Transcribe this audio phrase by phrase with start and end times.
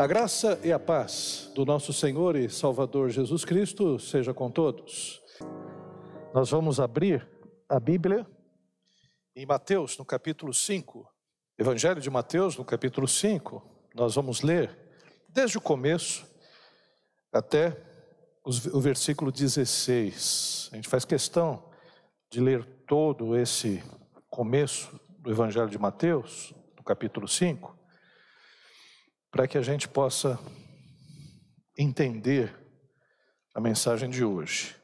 [0.00, 5.20] A graça e a paz do nosso Senhor e Salvador Jesus Cristo seja com todos.
[6.32, 7.28] Nós vamos abrir
[7.68, 8.26] a Bíblia
[9.36, 11.06] em Mateus, no capítulo 5.
[11.58, 13.62] Evangelho de Mateus, no capítulo 5.
[13.94, 14.74] Nós vamos ler
[15.28, 16.26] desde o começo
[17.30, 17.76] até
[18.42, 20.70] o versículo 16.
[20.72, 21.62] A gente faz questão
[22.30, 23.84] de ler todo esse
[24.30, 27.79] começo do Evangelho de Mateus, no capítulo 5
[29.30, 30.38] para que a gente possa
[31.78, 32.54] entender
[33.54, 34.76] a mensagem de hoje.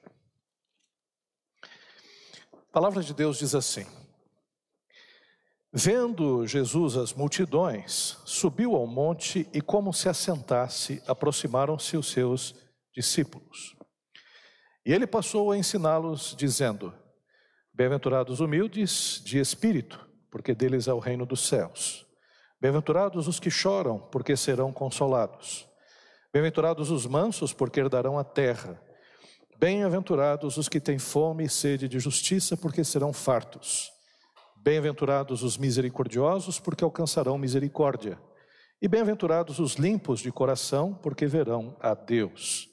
[2.53, 3.87] A palavra de Deus diz assim:
[5.73, 12.55] Vendo Jesus as multidões, subiu ao monte e, como se assentasse, aproximaram-se os seus
[12.95, 13.77] discípulos.
[14.85, 16.95] E ele passou a ensiná-los, dizendo:
[17.75, 22.06] Bem-aventurados humildes de espírito, porque deles é o reino dos céus.
[22.61, 25.69] Bem-aventurados os que choram, porque serão consolados.
[26.33, 28.81] Bem-aventurados os mansos, porque herdarão a terra.
[29.59, 33.91] Bem-aventurados os que têm fome e sede de justiça, porque serão fartos.
[34.57, 38.19] Bem-aventurados os misericordiosos, porque alcançarão misericórdia.
[38.81, 42.69] E bem-aventurados os limpos de coração, porque verão a Deus.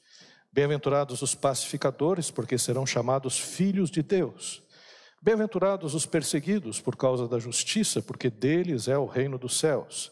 [0.51, 4.62] Bem-aventurados os pacificadores, porque serão chamados filhos de Deus.
[5.23, 10.11] Bem-aventurados os perseguidos por causa da justiça, porque deles é o reino dos céus.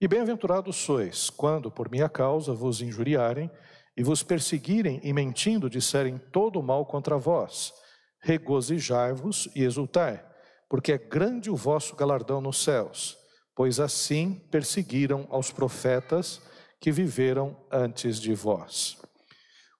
[0.00, 3.50] E bem-aventurados sois, quando por minha causa vos injuriarem
[3.96, 7.72] e vos perseguirem e mentindo disserem todo o mal contra vós.
[8.20, 10.24] Regozijai-vos e exultai,
[10.68, 13.18] porque é grande o vosso galardão nos céus,
[13.52, 16.40] pois assim perseguiram aos profetas
[16.80, 18.96] que viveram antes de vós.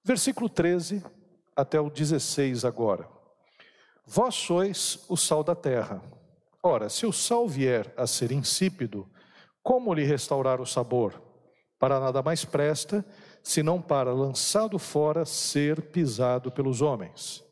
[0.05, 1.05] Versículo 13
[1.55, 3.16] até o 16 agora.
[4.09, 6.01] Vós sois o sal da terra.
[6.63, 9.09] Ora, se o sal vier a ser insípido,
[9.65, 11.21] como lhe restaurar o sabor?
[11.77, 13.05] Para nada mais presta,
[13.43, 17.45] senão para, lançado fora, ser pisado pelos homens.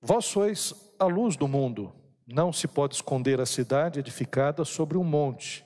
[0.00, 1.92] Vós sois a luz do mundo.
[2.24, 5.64] Não se pode esconder a cidade edificada sobre um monte,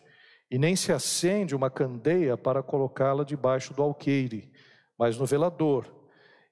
[0.51, 4.51] e nem se acende uma candeia para colocá-la debaixo do alqueire,
[4.99, 5.87] mas no velador,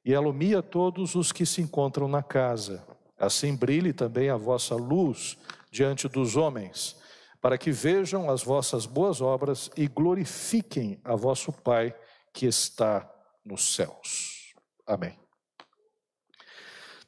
[0.05, 2.98] e alumia todos os que se encontram na casa.
[3.19, 5.37] Assim brilhe também a vossa luz
[5.71, 6.97] diante dos homens,
[7.41, 11.95] para que vejam as vossas boas obras e glorifiquem a vosso Pai
[12.33, 13.09] que está
[13.45, 14.55] nos céus.
[14.87, 15.19] Amém.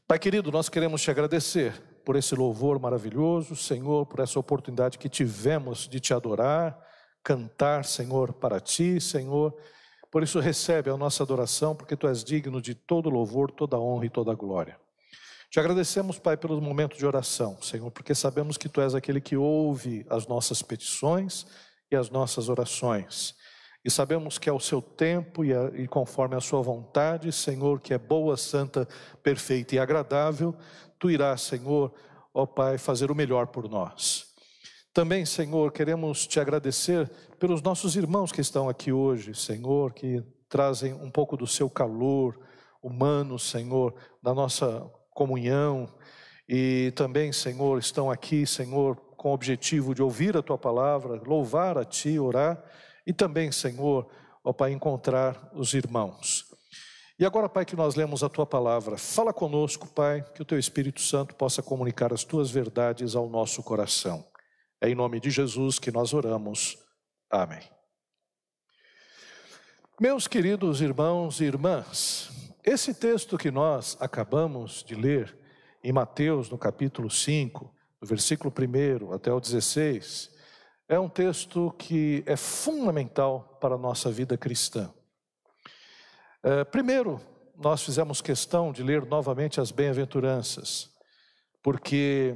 [0.07, 1.73] Pai querido, nós queremos te agradecer
[2.05, 6.77] por esse louvor maravilhoso, Senhor, por essa oportunidade que tivemos de te adorar,
[7.23, 9.55] cantar, Senhor, para ti, Senhor.
[10.11, 14.07] Por isso recebe a nossa adoração, porque tu és digno de todo louvor, toda honra
[14.07, 14.80] e toda glória.
[15.51, 19.37] Te agradecemos, Pai, pelos momentos de oração, Senhor, porque sabemos que Tu és aquele que
[19.37, 21.45] ouve as nossas petições
[21.91, 23.35] e as nossas orações.
[23.85, 27.81] E sabemos que é o seu tempo e, a, e, conforme a sua vontade, Senhor,
[27.81, 28.87] que é boa, santa,
[29.25, 30.55] perfeita e agradável,
[31.01, 31.93] tu irás, Senhor,
[32.33, 34.27] ó Pai, fazer o melhor por nós.
[34.95, 37.11] Também, Senhor, queremos te agradecer
[37.41, 42.39] pelos nossos irmãos que estão aqui hoje, Senhor, que trazem um pouco do seu calor
[42.81, 44.89] humano, Senhor, da nossa
[45.21, 45.87] comunhão.
[46.49, 51.77] E também, Senhor, estão aqui, Senhor, com o objetivo de ouvir a tua palavra, louvar
[51.77, 52.59] a ti, orar.
[53.07, 54.11] E também, Senhor,
[54.43, 56.47] ó Pai, encontrar os irmãos.
[57.19, 60.59] E agora, Pai, que nós lemos a tua palavra, fala conosco, Pai, que o teu
[60.59, 64.25] Espírito Santo possa comunicar as tuas verdades ao nosso coração.
[64.81, 66.79] É em nome de Jesus que nós oramos.
[67.31, 67.61] Amém.
[70.01, 75.37] Meus queridos irmãos e irmãs, esse texto que nós acabamos de ler
[75.83, 80.31] em Mateus, no capítulo 5, do versículo 1 até o 16,
[80.87, 84.93] é um texto que é fundamental para a nossa vida cristã.
[86.43, 87.21] É, primeiro,
[87.57, 90.91] nós fizemos questão de ler novamente as bem-aventuranças,
[91.63, 92.35] porque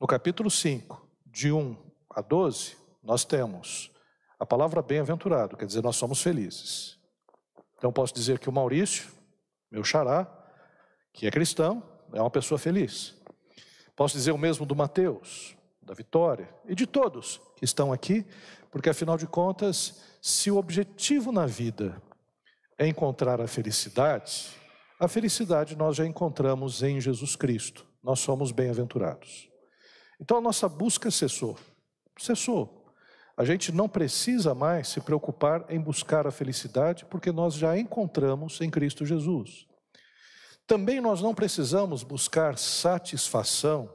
[0.00, 1.76] no capítulo 5, de 1
[2.10, 3.90] a 12, nós temos
[4.38, 6.98] a palavra bem-aventurado, quer dizer, nós somos felizes.
[7.78, 9.15] Então, posso dizer que o Maurício
[9.76, 10.26] meu xará,
[11.12, 11.82] que é cristão,
[12.14, 13.14] é uma pessoa feliz.
[13.94, 18.24] Posso dizer o mesmo do Mateus, da Vitória e de todos que estão aqui,
[18.70, 22.00] porque afinal de contas, se o objetivo na vida
[22.78, 24.48] é encontrar a felicidade,
[24.98, 27.86] a felicidade nós já encontramos em Jesus Cristo.
[28.02, 29.50] Nós somos bem-aventurados.
[30.18, 31.58] Então a nossa busca cessou.
[32.18, 32.75] Cessou.
[33.36, 38.60] A gente não precisa mais se preocupar em buscar a felicidade, porque nós já encontramos
[38.62, 39.66] em Cristo Jesus.
[40.66, 43.92] Também nós não precisamos buscar satisfação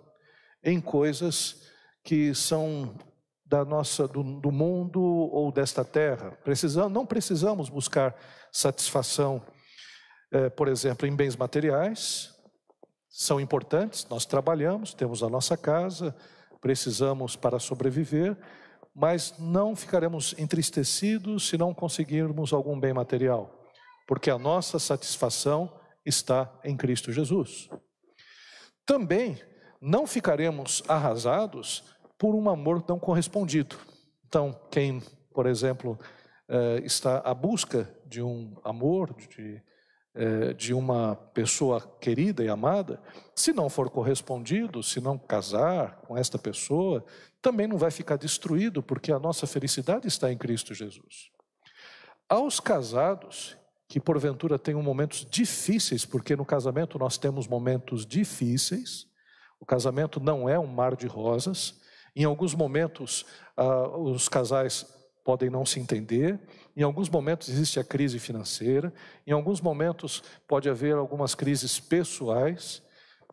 [0.63, 1.63] em coisas
[2.03, 2.95] que são
[3.43, 6.31] da nossa do, do mundo ou desta terra.
[6.43, 8.15] Precisamos, não precisamos buscar
[8.51, 9.41] satisfação,
[10.31, 12.33] é, por exemplo, em bens materiais.
[13.09, 14.07] São importantes.
[14.09, 16.15] Nós trabalhamos, temos a nossa casa,
[16.61, 18.37] precisamos para sobreviver,
[18.93, 23.67] mas não ficaremos entristecidos se não conseguirmos algum bem material,
[24.07, 25.73] porque a nossa satisfação
[26.05, 27.69] está em Cristo Jesus.
[28.85, 29.39] Também
[29.79, 31.83] não ficaremos arrasados
[32.17, 33.75] por um amor não correspondido.
[34.27, 35.01] Então, quem,
[35.33, 35.97] por exemplo,
[36.47, 39.61] eh, está à busca de um amor, de,
[40.13, 43.01] eh, de uma pessoa querida e amada,
[43.33, 47.03] se não for correspondido, se não casar com esta pessoa,
[47.41, 51.31] também não vai ficar destruído, porque a nossa felicidade está em Cristo Jesus.
[52.29, 53.57] Aos casados
[53.89, 59.05] que porventura tenham momentos difíceis, porque no casamento nós temos momentos difíceis,
[59.59, 61.81] o casamento não é um mar de rosas,
[62.15, 63.25] em alguns momentos
[63.57, 64.85] ah, os casais
[65.25, 66.39] podem não se entender,
[66.75, 68.93] em alguns momentos existe a crise financeira,
[69.27, 72.81] em alguns momentos pode haver algumas crises pessoais,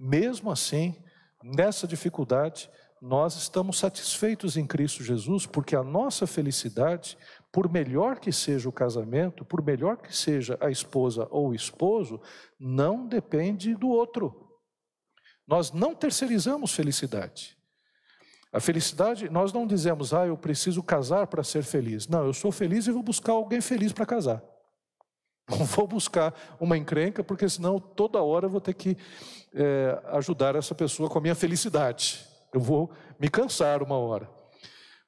[0.00, 0.94] mesmo assim,
[1.42, 2.68] nessa dificuldade,
[3.00, 7.16] nós estamos satisfeitos em Cristo Jesus, porque a nossa felicidade,
[7.52, 12.20] por melhor que seja o casamento, por melhor que seja a esposa ou o esposo,
[12.58, 14.48] não depende do outro.
[15.46, 17.56] Nós não terceirizamos felicidade.
[18.52, 22.08] A felicidade, nós não dizemos, ah, eu preciso casar para ser feliz.
[22.08, 24.42] Não, eu sou feliz e vou buscar alguém feliz para casar.
[25.48, 28.98] Não vou buscar uma encrenca, porque senão toda hora eu vou ter que
[29.54, 32.22] é, ajudar essa pessoa com a minha felicidade.
[32.52, 34.28] Eu vou me cansar uma hora.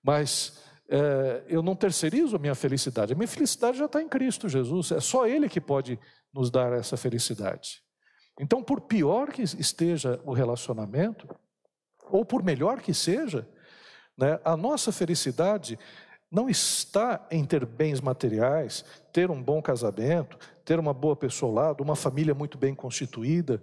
[0.02, 3.12] Mas é, eu não terceirizo a minha felicidade.
[3.12, 4.90] A minha felicidade já está em Cristo Jesus.
[4.90, 5.98] É só Ele que pode
[6.32, 7.82] nos dar essa felicidade.
[8.38, 11.28] Então, por pior que esteja o relacionamento,
[12.10, 13.48] ou por melhor que seja,
[14.16, 15.78] né, a nossa felicidade
[16.30, 21.54] não está em ter bens materiais, ter um bom casamento, ter uma boa pessoa ao
[21.54, 23.60] lado, uma família muito bem constituída.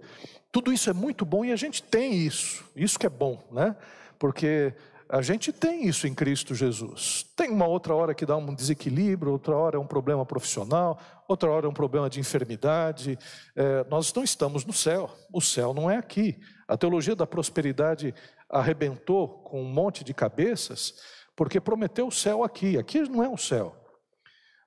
[0.52, 2.64] Tudo isso é muito bom e a gente tem isso.
[2.76, 3.74] Isso que é bom, né?
[4.18, 4.74] Porque
[5.08, 7.24] a gente tem isso em Cristo Jesus.
[7.34, 11.50] Tem uma outra hora que dá um desequilíbrio, outra hora é um problema profissional, outra
[11.50, 13.18] hora é um problema de enfermidade.
[13.56, 16.38] É, nós não estamos no céu, o céu não é aqui.
[16.66, 18.14] A teologia da prosperidade
[18.50, 20.96] arrebentou com um monte de cabeças,
[21.38, 22.76] porque prometeu o céu aqui.
[22.76, 23.72] Aqui não é o céu.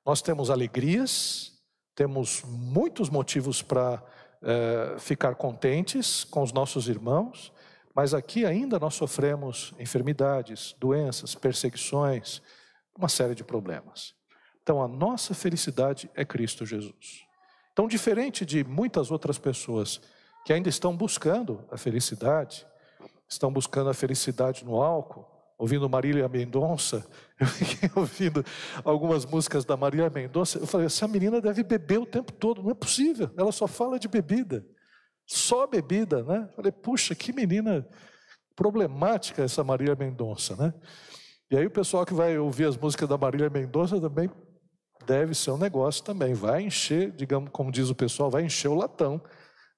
[0.05, 1.51] Nós temos alegrias,
[1.93, 4.01] temos muitos motivos para
[4.41, 7.51] é, ficar contentes com os nossos irmãos,
[7.93, 12.41] mas aqui ainda nós sofremos enfermidades, doenças, perseguições,
[12.97, 14.15] uma série de problemas.
[14.63, 17.25] Então a nossa felicidade é Cristo Jesus.
[17.73, 19.99] Então, diferente de muitas outras pessoas
[20.45, 22.65] que ainda estão buscando a felicidade,
[23.27, 27.05] estão buscando a felicidade no álcool, ouvindo Marília Mendonça,
[27.39, 28.43] eu fiquei ouvindo
[28.83, 32.71] algumas músicas da Marília Mendonça, eu falei, essa menina deve beber o tempo todo, não
[32.71, 34.65] é possível, ela só fala de bebida,
[35.23, 36.47] só bebida, né?
[36.49, 37.87] Eu falei, puxa, que menina
[38.55, 40.73] problemática essa Marília Mendonça, né?
[41.51, 44.31] E aí o pessoal que vai ouvir as músicas da Marília Mendonça também
[45.05, 48.73] deve ser um negócio também, vai encher, digamos, como diz o pessoal, vai encher o
[48.73, 49.21] latão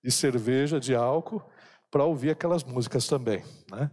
[0.02, 1.44] de cerveja, de álcool,
[1.92, 3.44] para ouvir aquelas músicas também.
[3.70, 3.92] Né?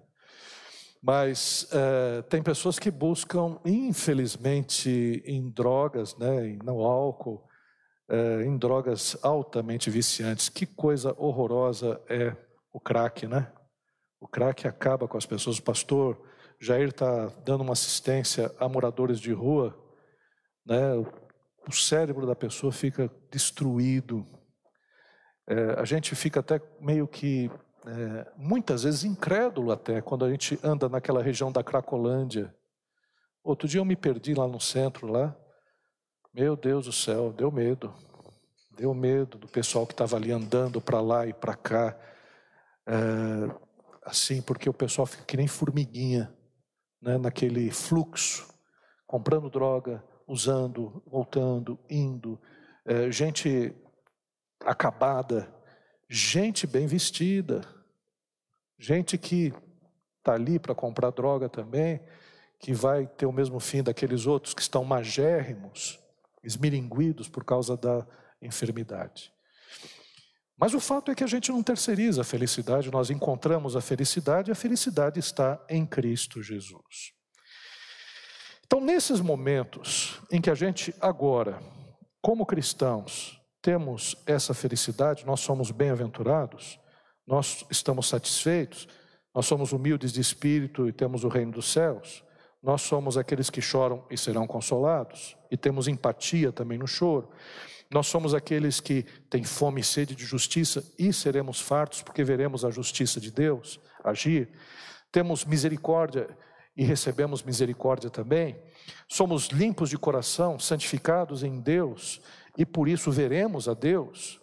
[1.03, 7.43] Mas é, tem pessoas que buscam, infelizmente, em drogas, né, no álcool,
[8.09, 10.51] é, em drogas altamente viciantes.
[10.51, 12.37] Que coisa horrorosa é
[12.73, 13.51] o crack, né?
[14.21, 15.59] O crack acaba com as pessoas.
[15.59, 16.21] O pastor
[16.61, 19.75] Jair está dando uma assistência a moradores de rua,
[20.67, 20.95] né?
[21.67, 24.27] O cérebro da pessoa fica destruído.
[25.49, 27.51] É, a gente fica até meio que
[27.87, 32.55] é, muitas vezes incrédulo até, quando a gente anda naquela região da Cracolândia.
[33.43, 35.37] Outro dia eu me perdi lá no centro, lá.
[36.33, 37.93] Meu Deus do céu, deu medo.
[38.77, 41.99] Deu medo do pessoal que estava ali andando para lá e para cá.
[42.87, 42.95] É,
[44.05, 46.33] assim, porque o pessoal fica que nem formiguinha,
[47.01, 48.47] né, naquele fluxo,
[49.07, 52.41] comprando droga, usando, voltando, indo.
[52.85, 53.75] É, gente
[54.65, 55.53] acabada,
[56.13, 57.61] gente bem vestida,
[58.77, 59.55] gente que
[60.19, 62.01] está ali para comprar droga também,
[62.59, 66.01] que vai ter o mesmo fim daqueles outros que estão magérrimos,
[66.43, 68.05] esmiringuidos por causa da
[68.43, 69.33] enfermidade.
[70.59, 74.51] Mas o fato é que a gente não terceiriza a felicidade, nós encontramos a felicidade
[74.51, 77.13] e a felicidade está em Cristo Jesus.
[78.67, 81.63] Então, nesses momentos em que a gente agora,
[82.21, 86.79] como cristãos, temos essa felicidade, nós somos bem-aventurados,
[87.27, 88.89] nós estamos satisfeitos,
[89.35, 92.25] nós somos humildes de espírito e temos o reino dos céus,
[92.63, 97.31] Nós somos aqueles que choram e serão consolados, e temos empatia também no choro.
[97.91, 102.65] Nós somos aqueles que têm fome e sede de justiça e seremos fartos, porque veremos
[102.65, 104.51] a justiça de Deus agir.
[105.11, 106.29] Temos misericórdia
[106.77, 108.63] e recebemos misericórdia também.
[109.09, 112.21] Somos limpos de coração, santificados em Deus,
[112.57, 114.41] e por isso veremos a Deus.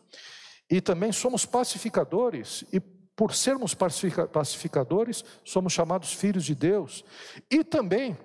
[0.69, 2.79] E também somos pacificadores, e
[3.17, 7.03] por sermos pacificadores, somos chamados filhos de Deus.
[7.49, 8.15] E também,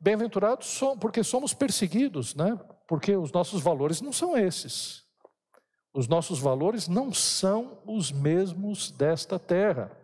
[0.00, 2.58] bem-aventurados porque somos perseguidos, né?
[2.88, 5.04] Porque os nossos valores não são esses.
[5.94, 9.96] Os nossos valores não são os mesmos desta terra.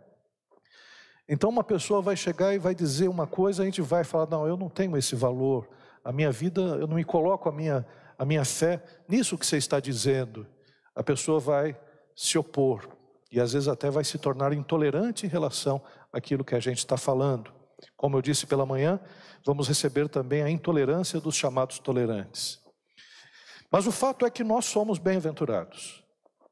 [1.29, 4.47] Então, uma pessoa vai chegar e vai dizer uma coisa, a gente vai falar: não,
[4.47, 5.69] eu não tenho esse valor.
[6.05, 7.85] A minha vida, eu não me coloco a minha,
[8.19, 10.47] a minha fé nisso que você está dizendo.
[10.95, 11.79] A pessoa vai
[12.17, 12.89] se opor
[13.31, 15.81] e às vezes até vai se tornar intolerante em relação
[16.13, 17.53] àquilo que a gente está falando.
[17.97, 18.99] Como eu disse pela manhã,
[19.47, 22.59] vamos receber também a intolerância dos chamados tolerantes.
[23.71, 26.03] Mas o fato é que nós somos bem-aventurados.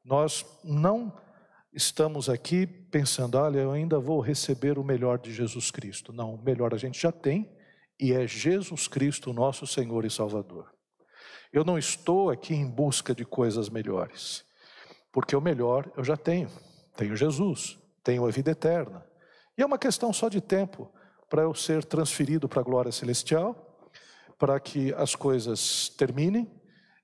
[0.05, 1.11] Nós não
[1.73, 6.13] estamos aqui pensando, olha, eu ainda vou receber o melhor de Jesus Cristo.
[6.13, 7.51] Não, o melhor a gente já tem
[7.99, 10.76] e é Jesus Cristo, nosso Senhor e Salvador.
[11.51, 14.45] Eu não estou aqui em busca de coisas melhores,
[15.11, 16.49] porque o melhor eu já tenho.
[16.95, 19.05] Tenho Jesus, tenho a vida eterna.
[19.57, 20.91] E é uma questão só de tempo
[21.29, 23.79] para eu ser transferido para a glória celestial,
[24.37, 26.49] para que as coisas terminem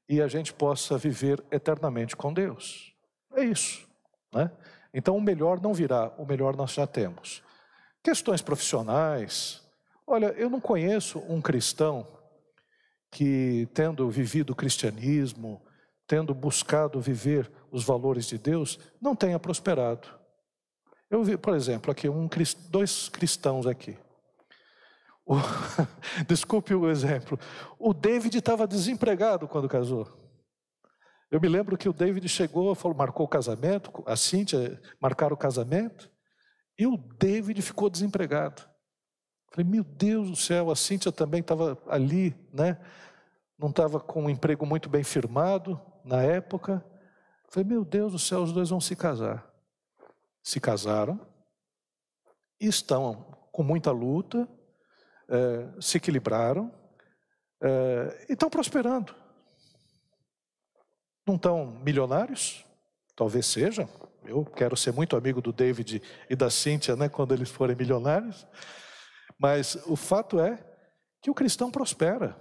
[0.08, 2.94] e a gente possa viver eternamente com Deus.
[3.36, 3.88] É isso.
[4.32, 4.52] Né?
[4.94, 7.42] Então, o melhor não virá, o melhor nós já temos.
[8.04, 9.62] Questões profissionais.
[10.06, 12.06] Olha, eu não conheço um cristão
[13.14, 15.62] que, tendo vivido o cristianismo,
[16.08, 20.08] tendo buscado viver os valores de Deus, não tenha prosperado.
[21.10, 22.28] Eu vi, por exemplo, aqui um,
[22.70, 23.96] dois cristãos aqui.
[25.24, 25.36] O,
[26.28, 27.40] desculpe o exemplo.
[27.78, 30.08] O David estava desempregado quando casou.
[31.30, 35.38] Eu me lembro que o David chegou, falou, marcou o casamento, a Cíntia marcaram o
[35.38, 36.12] casamento,
[36.78, 38.73] e o David ficou desempregado.
[39.54, 42.76] Falei, meu Deus do céu, a Cíntia também estava ali, né?
[43.56, 46.84] Não estava com um emprego muito bem firmado, na época.
[47.50, 49.48] Falei, meu Deus do céu, os dois vão se casar.
[50.42, 51.20] Se casaram
[52.60, 54.50] e estão com muita luta,
[55.30, 56.74] é, se equilibraram
[57.62, 59.14] é, e estão prosperando.
[61.28, 62.66] Não estão milionários?
[63.16, 63.88] Talvez sejam.
[64.26, 68.48] Eu quero ser muito amigo do David e da Cíntia, né, quando eles forem milionários.
[69.44, 70.58] Mas o fato é
[71.22, 72.34] que o cristão prospera.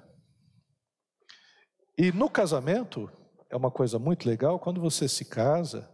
[1.98, 3.10] E no casamento,
[3.50, 5.90] é uma coisa muito legal, quando você se casa,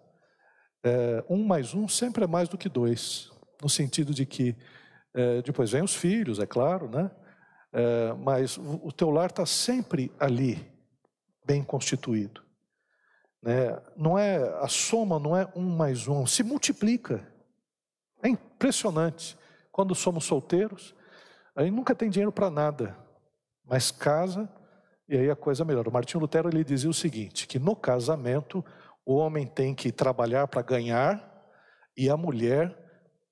[0.85, 4.55] é, um mais um sempre é mais do que dois, no sentido de que
[5.15, 7.11] é, depois vem os filhos, é claro, né?
[7.73, 10.71] É, mas o, o teu lar está sempre ali,
[11.43, 12.43] bem constituído.
[13.43, 13.81] Né?
[13.97, 17.27] Não é a soma, não é um mais um, se multiplica.
[18.23, 19.39] É impressionante.
[19.73, 20.98] Quando somos solteiros,
[21.59, 22.97] a gente nunca tem dinheiro para nada,
[23.65, 24.49] mas casa
[25.09, 25.89] e aí a coisa melhora.
[25.89, 28.65] O Martinho Lutero ele dizia o seguinte, que no casamento
[29.05, 31.21] o homem tem que trabalhar para ganhar
[31.97, 32.79] e a mulher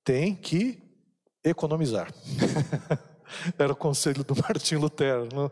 [0.03, 0.77] tem que
[1.41, 2.11] economizar.
[3.57, 5.29] Era o conselho do Martinho Lutero.
[5.33, 5.49] Não?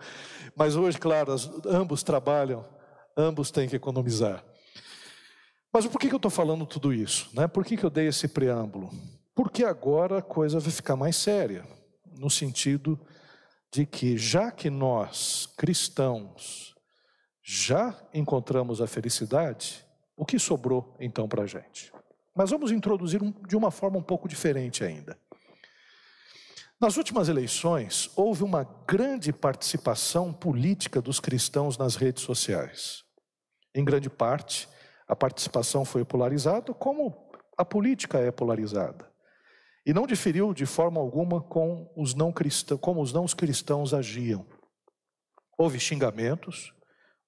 [0.54, 1.34] Mas hoje, claro,
[1.66, 2.68] ambos trabalham,
[3.16, 4.44] ambos têm que economizar.
[5.72, 7.30] Mas por que, eu estou falando tudo isso?
[7.34, 7.48] Né?
[7.48, 8.90] Por que eu dei esse preâmbulo?
[9.34, 11.64] Porque agora a coisa vai ficar mais séria,
[12.18, 13.00] no sentido
[13.72, 16.74] de que, já que nós, cristãos,
[17.44, 21.92] já encontramos a felicidade, o que sobrou então para a gente?
[22.34, 25.18] Mas vamos introduzir de uma forma um pouco diferente ainda.
[26.80, 33.04] Nas últimas eleições, houve uma grande participação política dos cristãos nas redes sociais.
[33.74, 34.68] Em grande parte,
[35.08, 39.10] a participação foi polarizada, como a política é polarizada.
[39.86, 44.46] E não diferiu de forma alguma com os não cristãos, como os não cristãos agiam.
[45.58, 46.74] Houve xingamentos,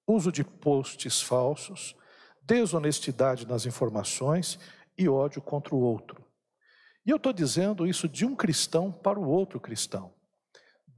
[0.06, 1.94] uso de posts falsos,
[2.42, 4.58] desonestidade nas informações
[4.96, 6.24] e ódio contra o outro.
[7.06, 10.12] E eu estou dizendo isso de um cristão para o outro cristão.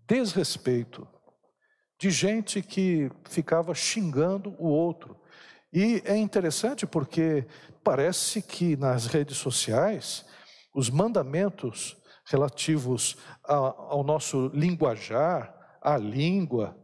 [0.08, 1.06] Desrespeito
[2.00, 5.20] de gente que ficava xingando o outro.
[5.72, 7.46] E é interessante porque
[7.84, 10.24] parece que nas redes sociais
[10.74, 16.76] os mandamentos relativos ao nosso linguajar, à língua,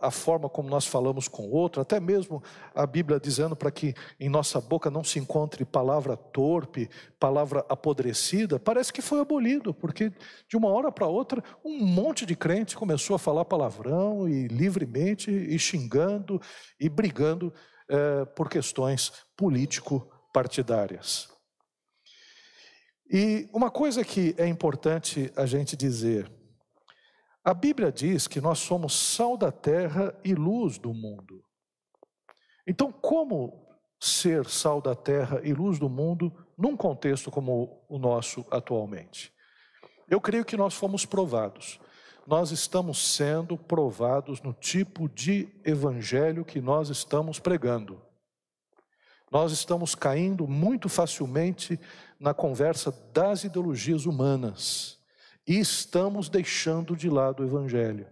[0.00, 2.42] a forma como nós falamos com o outro, até mesmo
[2.74, 8.58] a Bíblia dizendo para que em nossa boca não se encontre palavra torpe, palavra apodrecida,
[8.58, 10.12] parece que foi abolido, porque
[10.48, 15.30] de uma hora para outra um monte de crente começou a falar palavrão e livremente,
[15.30, 16.40] e xingando
[16.80, 17.54] e brigando
[17.88, 21.35] é, por questões político-partidárias.
[23.10, 26.30] E uma coisa que é importante a gente dizer,
[27.44, 31.44] a Bíblia diz que nós somos sal da terra e luz do mundo.
[32.66, 33.64] Então, como
[34.00, 39.32] ser sal da terra e luz do mundo num contexto como o nosso atualmente?
[40.08, 41.78] Eu creio que nós fomos provados.
[42.26, 48.02] Nós estamos sendo provados no tipo de evangelho que nós estamos pregando.
[49.30, 51.78] Nós estamos caindo muito facilmente
[52.18, 54.98] na conversa das ideologias humanas
[55.46, 58.06] e estamos deixando de lado o Evangelho.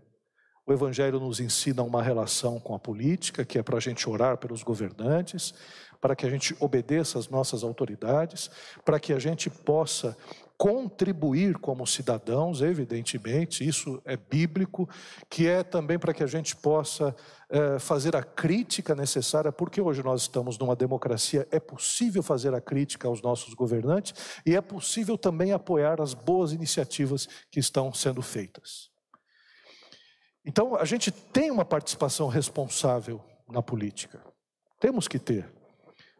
[0.66, 4.38] O Evangelho nos ensina uma relação com a política, que é para a gente orar
[4.38, 5.52] pelos governantes,
[6.00, 8.50] para que a gente obedeça às nossas autoridades,
[8.84, 10.16] para que a gente possa
[10.56, 14.88] contribuir como cidadãos, evidentemente, isso é bíblico,
[15.28, 17.14] que é também para que a gente possa
[17.50, 22.60] é, fazer a crítica necessária, porque hoje nós estamos numa democracia, é possível fazer a
[22.60, 24.14] crítica aos nossos governantes
[24.46, 28.90] e é possível também apoiar as boas iniciativas que estão sendo feitas.
[30.46, 34.22] Então, a gente tem uma participação responsável na política,
[34.78, 35.50] temos que ter,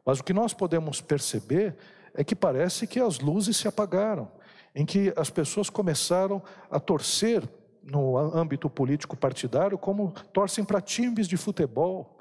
[0.05, 1.77] mas o que nós podemos perceber
[2.15, 4.31] é que parece que as luzes se apagaram,
[4.75, 7.43] em que as pessoas começaram a torcer
[7.83, 12.19] no âmbito político partidário como torcem para times de futebol,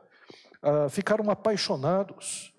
[0.61, 2.51] uh, ficaram apaixonados.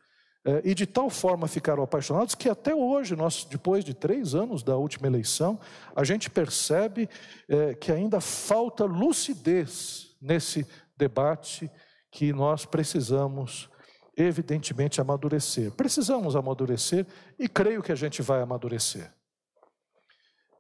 [0.47, 4.62] Uh, e de tal forma ficaram apaixonados que até hoje, nós, depois de três anos
[4.62, 5.59] da última eleição,
[5.97, 7.09] a gente percebe
[7.49, 11.71] uh, que ainda falta lucidez nesse debate
[12.11, 13.71] que nós precisamos
[14.16, 15.73] evidentemente, amadurecer.
[15.73, 17.06] Precisamos amadurecer
[17.38, 19.12] e creio que a gente vai amadurecer.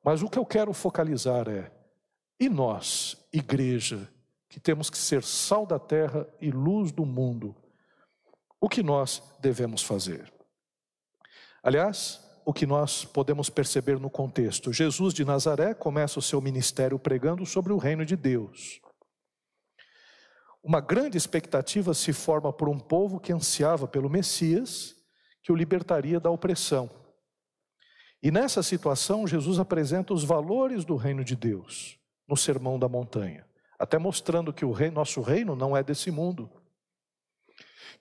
[0.04, 1.72] Mas o que eu quero focalizar é:
[2.38, 4.08] e nós, igreja,
[4.48, 7.56] que temos que ser sal da terra e luz do mundo,
[8.60, 10.32] o que nós devemos fazer?
[11.62, 16.98] Aliás, o que nós podemos perceber no contexto: Jesus de Nazaré começa o seu ministério
[16.98, 18.80] pregando sobre o reino de Deus.
[20.64, 24.94] Uma grande expectativa se forma por um povo que ansiava pelo Messias,
[25.42, 26.88] que o libertaria da opressão.
[28.22, 33.46] E nessa situação, Jesus apresenta os valores do reino de Deus no Sermão da Montanha,
[33.78, 36.50] até mostrando que o rei, nosso reino não é desse mundo,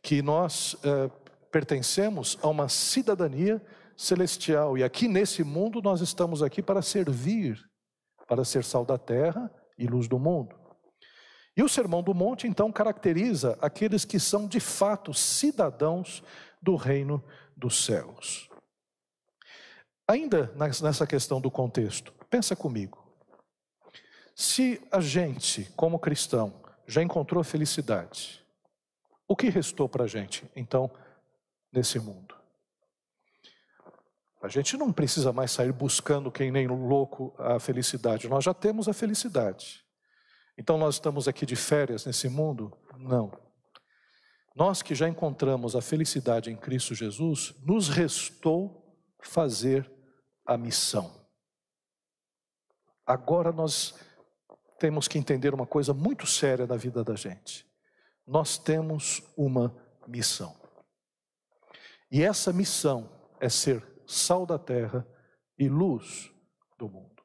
[0.01, 1.11] que nós é,
[1.51, 3.61] pertencemos a uma cidadania
[3.97, 7.59] celestial e aqui nesse mundo nós estamos aqui para servir,
[8.25, 10.62] para ser sal da terra e luz do mundo.
[11.55, 16.23] E o Sermão do Monte, então, caracteriza aqueles que são de fato cidadãos
[16.61, 17.23] do reino
[17.55, 18.49] dos céus.
[20.07, 23.03] Ainda nessa questão do contexto, pensa comigo.
[24.35, 28.43] Se a gente, como cristão, já encontrou felicidade,
[29.27, 30.91] o que restou para a gente, então,
[31.71, 32.35] nesse mundo?
[34.41, 38.89] A gente não precisa mais sair buscando quem nem louco a felicidade, nós já temos
[38.89, 39.82] a felicidade.
[40.57, 42.71] Então nós estamos aqui de férias nesse mundo?
[42.97, 43.31] Não.
[44.55, 48.83] Nós que já encontramos a felicidade em Cristo Jesus, nos restou
[49.21, 49.91] fazer
[50.45, 51.27] a missão.
[53.05, 53.95] Agora nós
[54.79, 57.65] temos que entender uma coisa muito séria da vida da gente.
[58.27, 59.75] Nós temos uma
[60.07, 60.55] missão.
[62.11, 65.07] E essa missão é ser sal da terra
[65.57, 66.31] e luz
[66.77, 67.23] do mundo.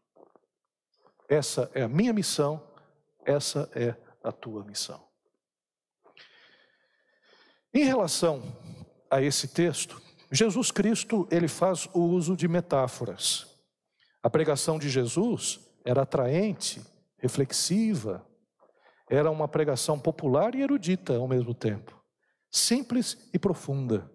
[1.29, 2.68] Essa é a minha missão
[3.29, 5.07] essa é a tua missão.
[7.75, 8.43] Em relação
[9.11, 10.01] a esse texto,
[10.33, 13.47] Jesus Cristo, ele faz o uso de metáforas.
[14.23, 16.83] A pregação de Jesus era atraente,
[17.19, 18.27] reflexiva,
[19.11, 22.03] era uma pregação popular e erudita ao mesmo tempo,
[22.51, 24.11] simples e profunda.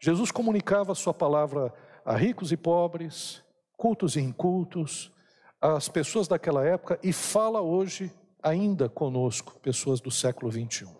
[0.00, 1.72] Jesus comunicava sua palavra
[2.04, 3.42] a ricos e pobres,
[3.76, 5.12] cultos e incultos,
[5.60, 10.94] às pessoas daquela época e fala hoje ainda conosco, pessoas do século 21.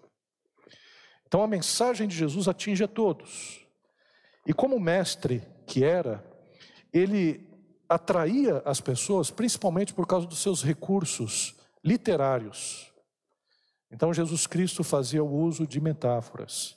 [1.26, 3.66] Então a mensagem de Jesus atinge a todos.
[4.46, 6.24] E como mestre que era,
[6.92, 7.46] ele
[7.88, 12.92] atraía as pessoas principalmente por causa dos seus recursos literários.
[13.90, 16.76] Então Jesus Cristo fazia o uso de metáforas.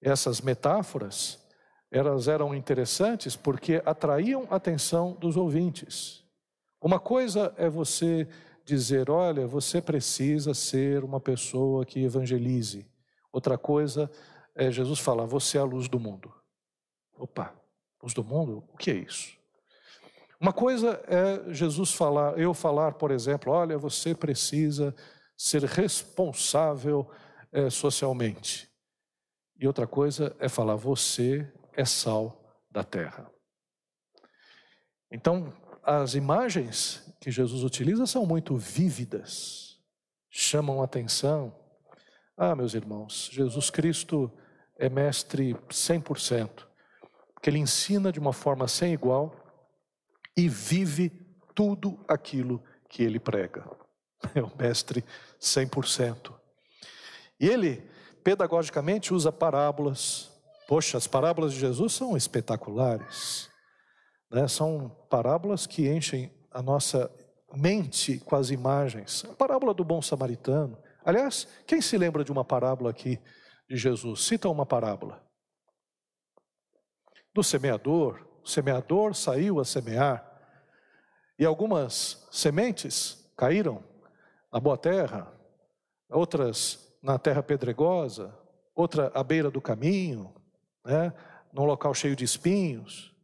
[0.00, 1.38] Essas metáforas,
[1.90, 6.24] elas eram interessantes porque atraíam a atenção dos ouvintes.
[6.80, 8.28] Uma coisa é você
[8.68, 12.86] dizer: olha, você precisa ser uma pessoa que evangelize.
[13.32, 14.10] Outra coisa
[14.54, 16.32] é Jesus falar: você é a luz do mundo.
[17.16, 17.54] Opa,
[18.02, 18.64] luz do mundo?
[18.72, 19.36] O que é isso?
[20.40, 24.94] Uma coisa é Jesus falar, eu falar, por exemplo, olha, você precisa
[25.36, 27.10] ser responsável
[27.50, 28.70] é, socialmente.
[29.58, 33.28] E outra coisa é falar, você é sal da terra.
[35.10, 35.52] Então,
[35.82, 39.78] as imagens que Jesus utiliza são muito vívidas,
[40.30, 41.54] chamam atenção.
[42.36, 44.30] Ah, meus irmãos, Jesus Cristo
[44.76, 46.66] é mestre 100%,
[47.34, 49.34] porque ele ensina de uma forma sem igual
[50.36, 51.10] e vive
[51.54, 53.68] tudo aquilo que ele prega.
[54.34, 55.04] É o mestre
[55.40, 56.34] 100%.
[57.38, 57.88] E ele,
[58.24, 60.28] pedagogicamente, usa parábolas.
[60.66, 63.48] Poxa, as parábolas de Jesus são espetaculares.
[64.28, 64.48] Né?
[64.48, 67.08] São parábolas que enchem a nossa
[67.54, 69.24] mente com as imagens.
[69.24, 70.76] A parábola do bom samaritano.
[71.04, 73.16] Aliás, quem se lembra de uma parábola aqui
[73.70, 74.24] de Jesus?
[74.24, 75.24] Cita uma parábola.
[77.32, 78.26] Do semeador.
[78.42, 80.28] O semeador saiu a semear.
[81.38, 83.84] E algumas sementes caíram
[84.52, 85.32] na boa terra,
[86.10, 88.36] outras na terra pedregosa,
[88.74, 90.34] outra à beira do caminho,
[90.84, 91.12] né,
[91.52, 93.14] num local cheio de espinhos.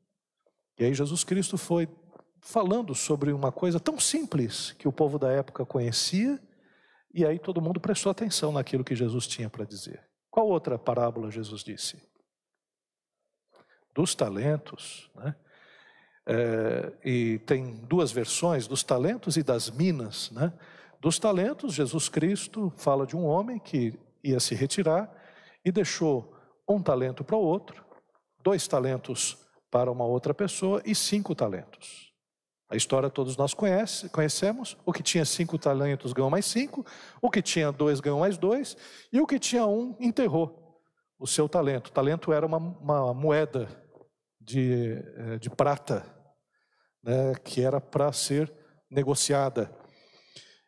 [0.79, 1.89] E aí Jesus Cristo foi
[2.45, 6.39] falando sobre uma coisa tão simples que o povo da época conhecia,
[7.13, 10.05] e aí todo mundo prestou atenção naquilo que Jesus tinha para dizer.
[10.31, 11.97] Qual outra parábola Jesus disse?
[13.95, 15.35] Dos talentos, né?
[16.27, 20.31] É, e tem duas versões, dos talentos e das minas.
[20.31, 20.53] Né?
[21.01, 25.11] Dos talentos, Jesus Cristo fala de um homem que ia se retirar
[25.65, 26.35] e deixou
[26.69, 27.85] um talento para o outro,
[28.43, 29.39] dois talentos
[29.71, 32.14] para uma outra pessoa e cinco talentos.
[32.69, 34.77] A história todos nós conhece, conhecemos.
[34.85, 36.85] O que tinha cinco talentos ganhou mais cinco,
[37.21, 38.77] o que tinha dois ganhou mais dois,
[39.13, 40.83] e o que tinha um enterrou
[41.19, 41.89] o seu talento.
[41.89, 43.69] O talento era uma, uma moeda
[44.41, 46.05] de, eh, de prata
[47.03, 48.53] né, que era para ser
[48.91, 49.71] negociada.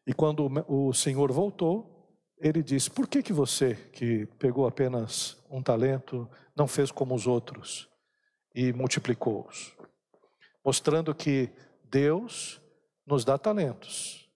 [0.06, 1.96] E quando o Senhor voltou,
[2.38, 7.26] ele disse: Por que, que você, que pegou apenas um talento, não fez como os
[7.26, 7.88] outros
[8.54, 9.74] e multiplicou-os?
[10.64, 11.50] Mostrando que
[11.90, 12.60] Deus
[13.06, 14.28] nos dá talentos.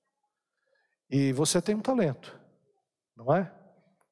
[1.09, 2.39] E você tem um talento,
[3.17, 3.53] não é?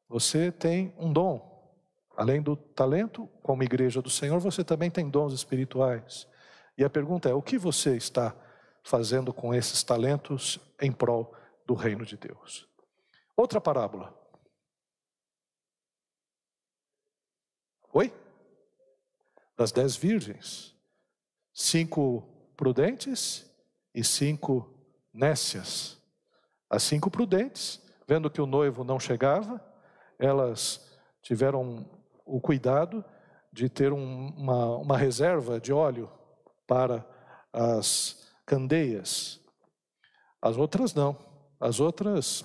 [0.09, 1.47] Você tem um dom.
[2.17, 6.27] Além do talento, como igreja do Senhor, você também tem dons espirituais.
[6.77, 8.35] E a pergunta é: o que você está
[8.83, 11.33] fazendo com esses talentos em prol
[11.65, 12.69] do reino de Deus?
[13.37, 14.13] Outra parábola.
[17.93, 18.13] Oi?
[19.57, 20.75] Das dez virgens.
[21.53, 23.49] Cinco prudentes
[23.95, 24.69] e cinco
[25.15, 25.97] nécias.
[26.69, 29.65] As cinco prudentes, vendo que o noivo não chegava,
[30.19, 30.85] elas
[31.23, 31.89] tiveram
[32.27, 33.05] o cuidado
[33.53, 36.11] de ter um, uma, uma reserva de óleo
[36.67, 37.07] para
[37.53, 39.41] as candeias.
[40.43, 41.17] As outras não.
[41.61, 42.45] As outras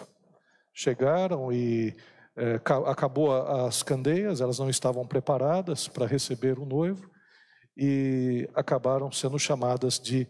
[0.72, 1.96] chegaram e
[2.36, 7.13] é, acabou as candeias, elas não estavam preparadas para receber o noivo
[7.76, 10.28] e acabaram sendo chamadas de,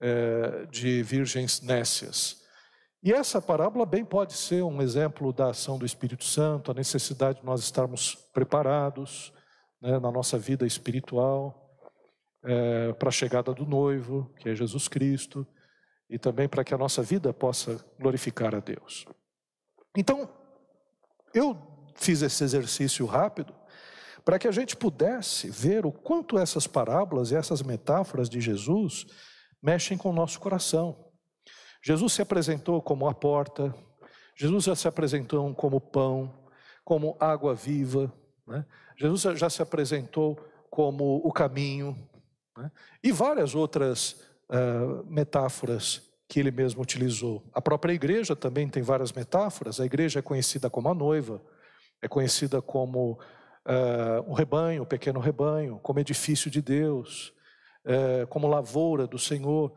[0.00, 2.42] é, de virgens nécias.
[3.02, 7.40] E essa parábola bem pode ser um exemplo da ação do Espírito Santo, a necessidade
[7.40, 9.32] de nós estarmos preparados
[9.80, 11.78] né, na nossa vida espiritual
[12.42, 15.46] é, para a chegada do noivo, que é Jesus Cristo,
[16.08, 19.04] e também para que a nossa vida possa glorificar a Deus.
[19.96, 20.28] Então,
[21.32, 21.56] eu
[21.94, 23.54] fiz esse exercício rápido
[24.24, 29.06] para que a gente pudesse ver o quanto essas parábolas e essas metáforas de Jesus
[29.62, 31.10] mexem com o nosso coração.
[31.84, 33.74] Jesus se apresentou como a porta,
[34.36, 36.48] Jesus já se apresentou como pão,
[36.82, 38.12] como água viva,
[38.46, 38.64] né?
[38.96, 40.38] Jesus já se apresentou
[40.70, 41.96] como o caminho,
[42.56, 42.70] né?
[43.02, 47.44] E várias outras uh, metáforas que ele mesmo utilizou.
[47.52, 49.80] A própria igreja também tem várias metáforas.
[49.80, 51.42] A igreja é conhecida como a noiva,
[52.00, 53.18] é conhecida como
[53.66, 57.32] uh, um rebanho, um pequeno rebanho, como edifício de Deus,
[57.84, 59.72] uh, como lavoura do Senhor.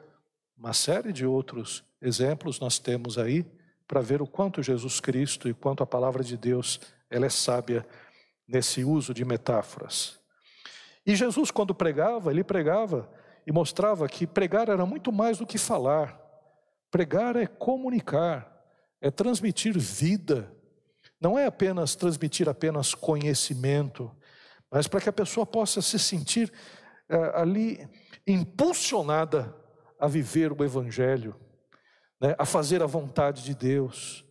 [0.58, 3.46] Uma série de outros exemplos nós temos aí
[3.88, 7.86] para ver o quanto Jesus Cristo e quanto a palavra de Deus ela é sábia
[8.48, 10.20] nesse uso de metáforas.
[11.06, 13.10] E Jesus, quando pregava, ele pregava
[13.46, 16.20] e mostrava que pregar era muito mais do que falar.
[16.92, 18.62] Pregar é comunicar,
[19.00, 20.54] é transmitir vida.
[21.20, 24.12] Não é apenas transmitir apenas conhecimento,
[24.72, 26.52] mas para que a pessoa possa se sentir
[27.10, 27.88] é, ali
[28.26, 29.56] impulsionada
[30.00, 31.36] a viver o Evangelho.
[32.20, 34.26] né, a fazer a vontade de Deus.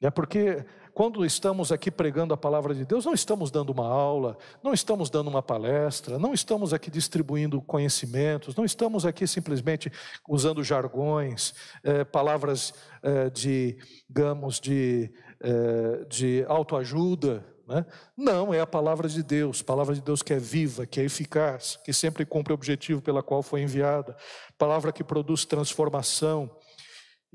[0.00, 4.36] É porque quando estamos aqui pregando a palavra de Deus, não estamos dando uma aula,
[4.62, 9.90] não estamos dando uma palestra, não estamos aqui distribuindo conhecimentos, não estamos aqui simplesmente
[10.28, 13.76] usando jargões, é, palavras é, de,
[14.08, 15.12] digamos, de,
[15.44, 17.44] é, de autoajuda.
[17.68, 17.84] Né?
[18.16, 21.78] Não, é a palavra de Deus, palavra de Deus que é viva, que é eficaz,
[21.84, 24.16] que sempre cumpre o objetivo pela qual foi enviada,
[24.58, 26.50] palavra que produz transformação,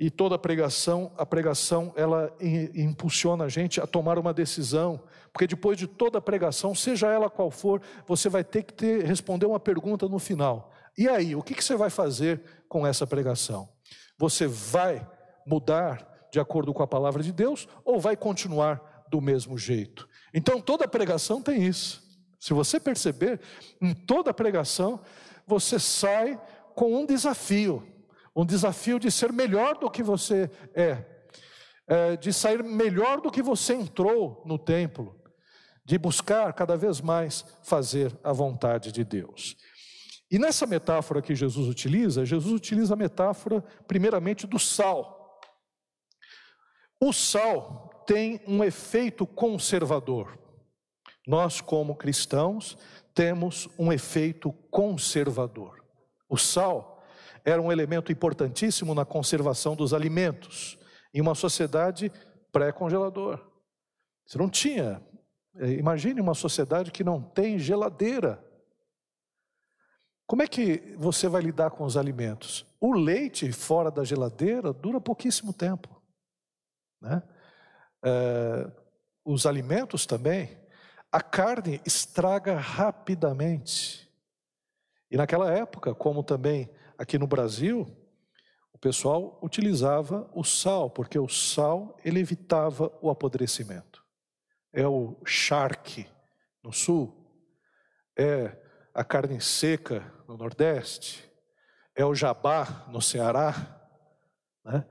[0.02, 2.34] e toda pregação, a pregação, ela
[2.74, 7.30] impulsiona a gente a tomar uma decisão, porque depois de toda a pregação, seja ela
[7.30, 10.72] qual for, você vai ter que ter, responder uma pergunta no final.
[10.98, 13.68] E aí, o que, que você vai fazer com essa pregação?
[14.18, 15.06] Você vai
[15.46, 20.08] mudar de acordo com a palavra de Deus ou vai continuar do mesmo jeito?
[20.34, 22.08] Então, toda pregação tem isso.
[22.40, 23.40] Se você perceber,
[23.82, 25.02] em toda pregação,
[25.46, 26.40] você sai
[26.76, 27.86] com um desafio
[28.36, 31.04] um desafio de ser melhor do que você é,
[31.88, 35.16] é, de sair melhor do que você entrou no templo,
[35.84, 39.58] de buscar cada vez mais fazer a vontade de Deus.
[40.32, 45.19] E nessa metáfora que Jesus utiliza, Jesus utiliza a metáfora, primeiramente, do sal.
[47.02, 50.38] O sal tem um efeito conservador.
[51.26, 52.78] Nós, como cristãos,
[53.14, 55.84] temos um efeito conservador.
[56.28, 57.04] O sal
[57.46, 60.78] era um elemento importantíssimo na conservação dos alimentos,
[61.14, 62.12] em uma sociedade
[62.52, 63.40] pré-congelador.
[64.26, 65.02] Você não tinha.
[65.56, 68.44] É, imagine uma sociedade que não tem geladeira.
[70.28, 72.66] Como é que você vai lidar com os alimentos?
[72.80, 75.99] O leite fora da geladeira dura pouquíssimo tempo.
[77.02, 77.24] Né?
[78.04, 78.72] É,
[79.24, 80.58] os alimentos também.
[81.12, 84.10] A carne estraga rapidamente.
[85.10, 87.88] E naquela época, como também aqui no Brasil,
[88.74, 94.06] o pessoal utilizava o sal, porque o sal ele evitava o apodrecimento.
[94.72, 96.08] É o charque
[96.64, 97.14] no sul,
[98.18, 98.56] é
[98.94, 101.30] a carne seca no Nordeste,
[101.96, 103.54] é o jabá no Ceará,
[104.64, 104.86] né?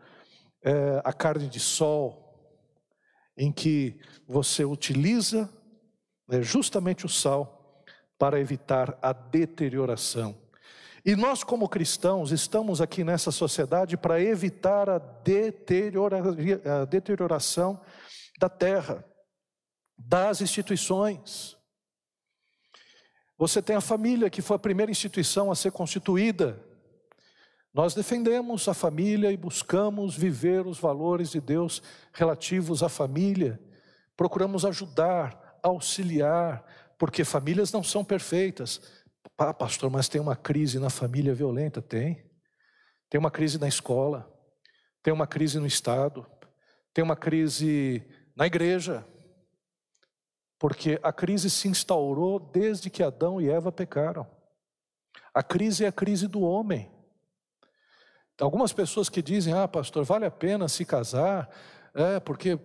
[0.63, 2.25] É a carne de sol,
[3.37, 5.49] em que você utiliza
[6.27, 7.85] né, justamente o sal
[8.19, 10.37] para evitar a deterioração
[11.09, 16.19] e nós, como cristãos, estamos aqui nessa sociedade para evitar a, deteriora,
[16.83, 17.81] a deterioração
[18.39, 19.03] da terra,
[19.97, 21.57] das instituições.
[23.39, 26.63] Você tem a família, que foi a primeira instituição a ser constituída.
[27.73, 33.61] Nós defendemos a família e buscamos viver os valores de Deus relativos à família.
[34.17, 36.65] Procuramos ajudar, auxiliar,
[36.99, 38.81] porque famílias não são perfeitas,
[39.37, 41.81] ah, pastor, mas tem uma crise na família violenta?
[41.81, 42.25] Tem.
[43.09, 44.29] Tem uma crise na escola,
[45.01, 46.27] tem uma crise no Estado,
[46.93, 48.05] tem uma crise
[48.35, 49.07] na igreja.
[50.59, 54.27] Porque a crise se instaurou desde que Adão e Eva pecaram.
[55.33, 56.91] A crise é a crise do homem.
[58.41, 61.49] Algumas pessoas que dizem, ah, pastor, vale a pena se casar,
[61.95, 62.59] é, porque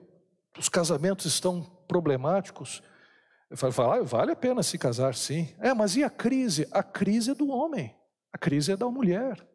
[0.57, 2.83] os casamentos estão problemáticos.
[3.49, 5.53] Eu falo, ah, vale a pena se casar, sim.
[5.59, 6.67] É, mas e a crise?
[6.71, 7.95] A crise é do homem,
[8.31, 9.45] a crise é da mulher,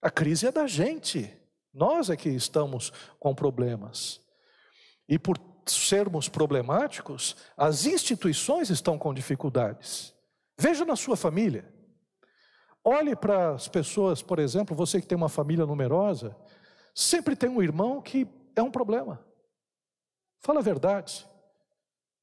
[0.00, 1.36] a crise é da gente.
[1.74, 4.20] Nós é que estamos com problemas.
[5.08, 10.14] E por sermos problemáticos, as instituições estão com dificuldades.
[10.58, 11.72] Veja na sua família.
[12.88, 16.34] Olhe para as pessoas, por exemplo, você que tem uma família numerosa,
[16.94, 19.20] sempre tem um irmão que é um problema.
[20.40, 21.28] Fala a verdade.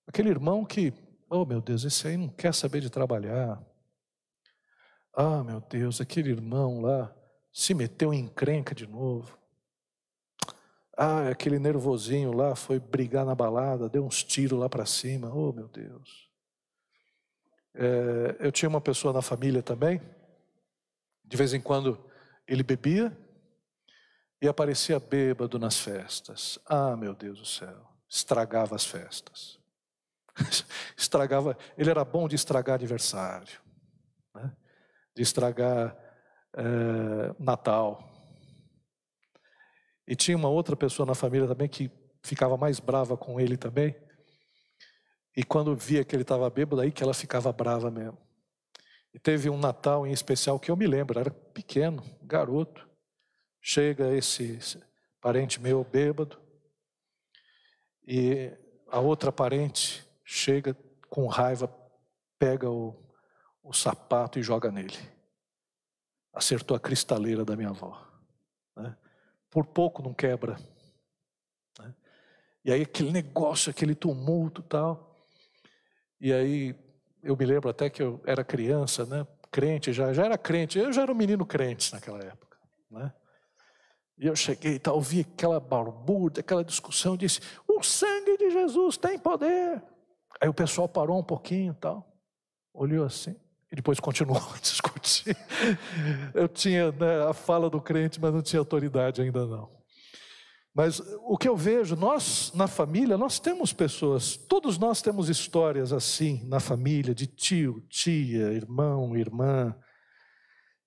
[0.08, 0.94] Aquele irmão que
[1.30, 3.62] Oh, meu Deus, esse aí não quer saber de trabalhar.
[5.12, 7.14] Ah, meu Deus, aquele irmão lá
[7.52, 9.38] se meteu em encrenca de novo.
[10.96, 15.34] Ah, aquele nervosinho lá foi brigar na balada, deu uns tiros lá para cima.
[15.34, 16.30] Oh, meu Deus.
[17.74, 20.00] É, eu tinha uma pessoa na família também,
[21.28, 22.04] de vez em quando
[22.48, 23.16] ele bebia
[24.42, 26.60] e aparecia bêbado nas festas.
[26.66, 29.60] Ah, meu Deus do céu, estragava as festas.
[30.98, 33.60] estragava, ele era bom de estragar aniversário,
[34.34, 34.56] né?
[35.16, 35.98] de estragar
[36.54, 38.12] é, Natal.
[40.08, 43.96] E tinha uma outra pessoa na família também que ficava mais brava com ele também.
[45.36, 48.25] E quando via que ele estava bêbado, aí que ela ficava brava mesmo.
[49.16, 52.86] E teve um Natal em especial que eu me lembro, era pequeno, garoto.
[53.62, 54.60] Chega esse
[55.22, 56.38] parente meu bêbado,
[58.06, 58.52] e
[58.90, 60.78] a outra parente chega
[61.10, 61.74] com raiva,
[62.38, 62.94] pega o,
[63.64, 64.98] o sapato e joga nele.
[66.34, 68.06] Acertou a cristaleira da minha avó.
[68.76, 68.96] Né?
[69.56, 70.60] por pouco não quebra.
[71.80, 71.96] Né?
[72.66, 75.26] E aí aquele negócio, aquele tumulto tal.
[76.20, 76.76] E aí
[77.26, 79.26] eu me lembro até que eu era criança, né?
[79.52, 82.58] Crente já, já era crente, eu já era um menino crente naquela época,
[82.90, 83.12] né?
[84.18, 88.96] E eu cheguei e tal, ouvi aquela balbúrdia, aquela discussão, disse: "O sangue de Jesus
[88.96, 89.82] tem poder".
[90.40, 92.16] Aí o pessoal parou um pouquinho, tal,
[92.74, 93.36] olhou assim
[93.72, 95.36] e depois continuou a discutir.
[96.34, 99.75] Eu tinha né, a fala do crente, mas não tinha autoridade ainda não.
[100.76, 105.94] Mas o que eu vejo, nós na família, nós temos pessoas, todos nós temos histórias
[105.94, 109.74] assim na família, de tio, tia, irmão, irmã.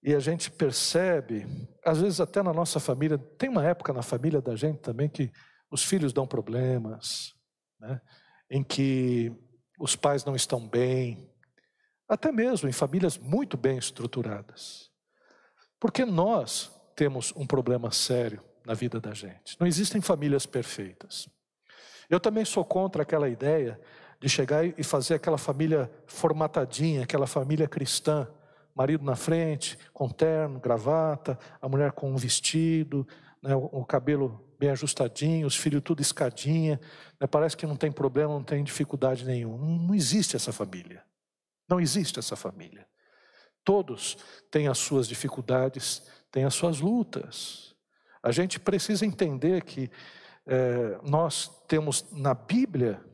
[0.02, 1.46] E a gente percebe,
[1.82, 5.32] às vezes até na nossa família, tem uma época na família da gente também que
[5.70, 7.34] os filhos dão problemas,
[7.80, 7.98] né?
[8.50, 9.32] em que
[9.80, 11.32] os pais não estão bem,
[12.06, 14.90] até mesmo em famílias muito bem estruturadas.
[15.80, 19.56] Porque nós temos um problema sério na vida da gente.
[19.58, 21.26] Não existem famílias perfeitas.
[22.10, 23.80] Eu também sou contra aquela ideia
[24.20, 28.28] de chegar e fazer aquela família formatadinha, aquela família cristã,
[28.74, 33.08] marido na frente, com terno, gravata, a mulher com um vestido,
[33.42, 36.78] né, o, cabelo bem ajustadinho, os filhos tudo escadinha,
[37.18, 39.56] né, parece que não tem problema, não tem dificuldade nenhuma.
[39.56, 41.02] Não existe essa família.
[41.66, 42.86] Não existe essa família.
[43.64, 44.18] Todos
[44.50, 47.74] têm as suas dificuldades, têm as suas lutas.
[48.22, 49.90] A gente precisa entender que
[50.46, 53.04] é, nós temos na Bíblia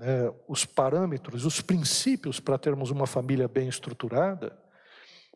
[0.00, 4.58] é, os parâmetros, os princípios para termos uma família bem estruturada,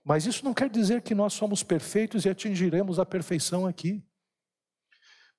[0.04, 4.02] mas isso não quer dizer que nós somos perfeitos e atingiremos a perfeição aqui.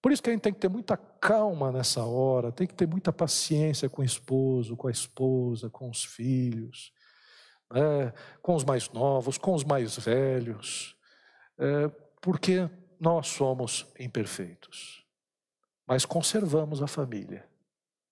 [0.02, 2.88] Por isso que a gente tem que ter muita calma nessa hora, tem que ter
[2.88, 6.94] muita paciência com o esposo, com a esposa, com os filhos,
[7.74, 10.96] né, com os mais novos, com os mais velhos,
[11.58, 11.90] é,
[12.22, 12.70] porque
[13.00, 15.06] nós somos imperfeitos,
[15.88, 17.48] mas conservamos a família,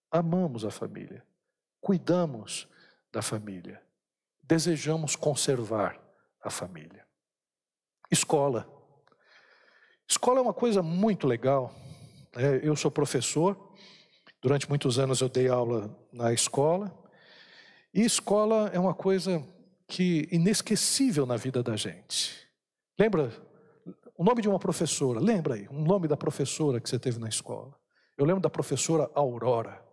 [0.10, 1.23] amamos a família,
[1.82, 2.67] cuidamos
[3.12, 3.82] da família,
[4.41, 6.00] desejamos conservar
[6.41, 7.06] a família.
[8.10, 8.67] Escola.
[10.08, 11.76] Escola é uma coisa muito legal.
[12.34, 12.62] Né?
[12.63, 13.73] Eu sou professor,
[14.41, 16.97] durante muitos anos eu dei aula na escola,
[17.93, 19.43] e escola é uma coisa
[19.88, 22.47] que inesquecível na vida da gente.
[22.97, 23.32] Lembra
[24.17, 27.30] o nome de uma professora, lembra aí, o nome da professora que você teve na
[27.30, 27.77] escola.
[28.17, 29.86] Eu lembro da professora Aurora,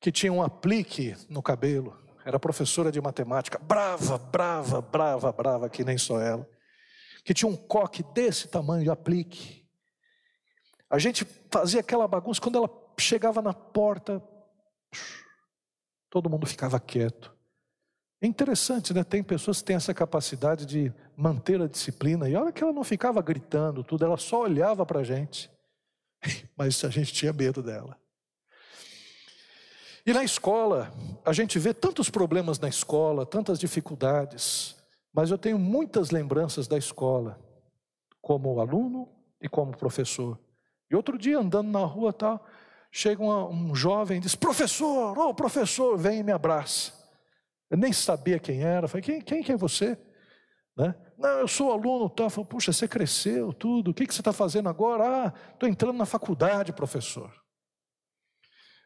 [0.00, 5.84] que tinha um aplique no cabelo, era professora de matemática, brava, brava, brava, brava, que
[5.84, 6.48] nem só ela,
[7.24, 9.68] que tinha um coque desse tamanho de aplique.
[10.88, 14.22] A gente fazia aquela bagunça, quando ela chegava na porta,
[16.08, 17.34] todo mundo ficava quieto.
[18.22, 19.02] É interessante, né?
[19.02, 22.28] Tem pessoas que têm essa capacidade de manter a disciplina.
[22.28, 25.50] E olha que ela não ficava gritando tudo, ela só olhava para a gente.
[26.56, 27.98] Mas a gente tinha medo dela.
[30.06, 34.76] E na escola, a gente vê tantos problemas na escola, tantas dificuldades.
[35.12, 37.40] Mas eu tenho muitas lembranças da escola,
[38.20, 39.08] como aluno
[39.40, 40.38] e como professor.
[40.88, 42.46] E outro dia, andando na rua tal,
[42.88, 47.01] chega um jovem e diz: Professor, ô oh, professor, vem e me abraça.
[47.72, 48.86] Eu nem sabia quem era.
[48.86, 49.98] Falei, quem, quem, é você?
[50.76, 50.94] Né?
[51.16, 52.10] Não, eu sou aluno.
[52.10, 52.28] Tá.
[52.28, 53.92] Falei, puxa, você cresceu, tudo.
[53.92, 55.04] O que, que você está fazendo agora?
[55.28, 57.32] Ah, estou entrando na faculdade, professor.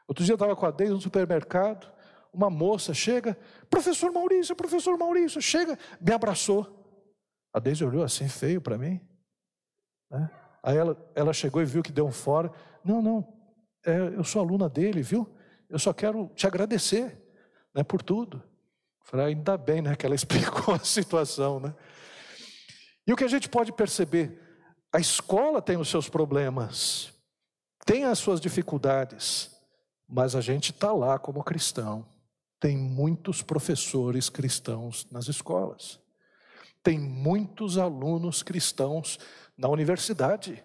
[0.07, 1.93] Outro dia eu estava com a Deise no supermercado.
[2.33, 3.37] Uma moça chega,
[3.69, 6.87] professor Maurício, professor Maurício, chega, me abraçou.
[7.53, 9.01] A Deise olhou assim, feio para mim.
[10.09, 10.31] Né?
[10.63, 12.53] Aí ela, ela chegou e viu que deu um fora.
[12.85, 13.37] Não, não,
[13.85, 15.29] é, eu sou aluna dele, viu?
[15.69, 17.21] Eu só quero te agradecer
[17.75, 18.41] né, por tudo.
[19.07, 21.61] Falei, ainda bem né, que ela explicou a situação.
[21.61, 21.73] Né?
[23.07, 24.43] E o que a gente pode perceber?
[24.93, 27.13] A escola tem os seus problemas,
[27.85, 29.51] tem as suas dificuldades,
[30.09, 32.05] mas a gente está lá como cristão.
[32.59, 36.01] Tem muitos professores cristãos nas escolas,
[36.83, 39.19] tem muitos alunos cristãos
[39.57, 40.65] na universidade.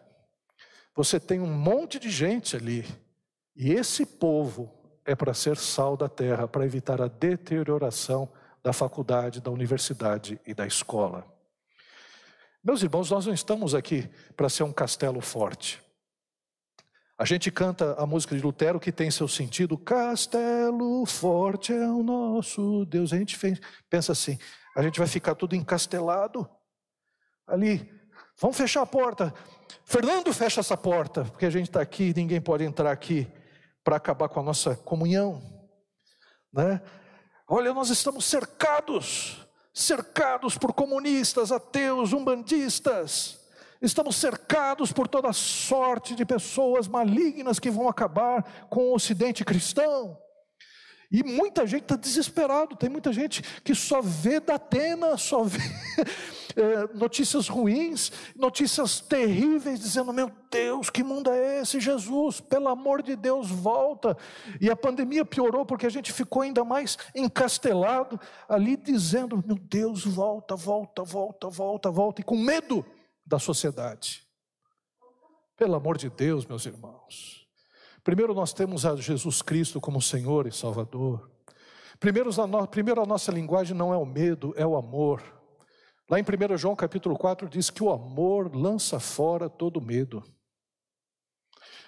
[0.95, 2.85] Você tem um monte de gente ali,
[3.55, 4.80] e esse povo
[5.11, 8.29] é para ser sal da terra, para evitar a deterioração
[8.63, 11.25] da faculdade, da universidade e da escola.
[12.63, 15.81] Meus irmãos, nós não estamos aqui para ser um castelo forte.
[17.17, 22.01] A gente canta a música de Lutero que tem seu sentido, castelo forte é o
[22.01, 23.13] nosso Deus.
[23.13, 23.37] A gente
[23.89, 24.37] pensa assim,
[24.75, 26.49] a gente vai ficar tudo encastelado
[27.47, 27.91] ali.
[28.39, 29.33] Vamos fechar a porta.
[29.85, 33.27] Fernando, fecha essa porta, porque a gente está aqui, ninguém pode entrar aqui
[33.83, 35.41] para acabar com a nossa comunhão,
[36.53, 36.81] né?
[37.47, 43.39] Olha, nós estamos cercados, cercados por comunistas, ateus, umbandistas.
[43.81, 50.17] Estamos cercados por toda sorte de pessoas malignas que vão acabar com o ocidente cristão.
[51.11, 55.59] E muita gente está desesperado, tem muita gente que só vê da Atena, só vê
[56.55, 61.81] é, notícias ruins, notícias terríveis, dizendo: Meu Deus, que mundo é esse?
[61.81, 64.15] Jesus, pelo amor de Deus, volta.
[64.61, 70.05] E a pandemia piorou porque a gente ficou ainda mais encastelado ali, dizendo: Meu Deus,
[70.05, 72.85] volta, volta, volta, volta, volta, e com medo
[73.25, 74.25] da sociedade.
[75.57, 77.40] Pelo amor de Deus, meus irmãos.
[78.03, 81.29] Primeiro, nós temos a Jesus Cristo como Senhor e Salvador.
[81.99, 85.21] Primeiro a, nossa linguagem não é o medo, é o amor.
[86.09, 90.23] Lá em 1 João capítulo 4 diz que o amor lança fora todo medo.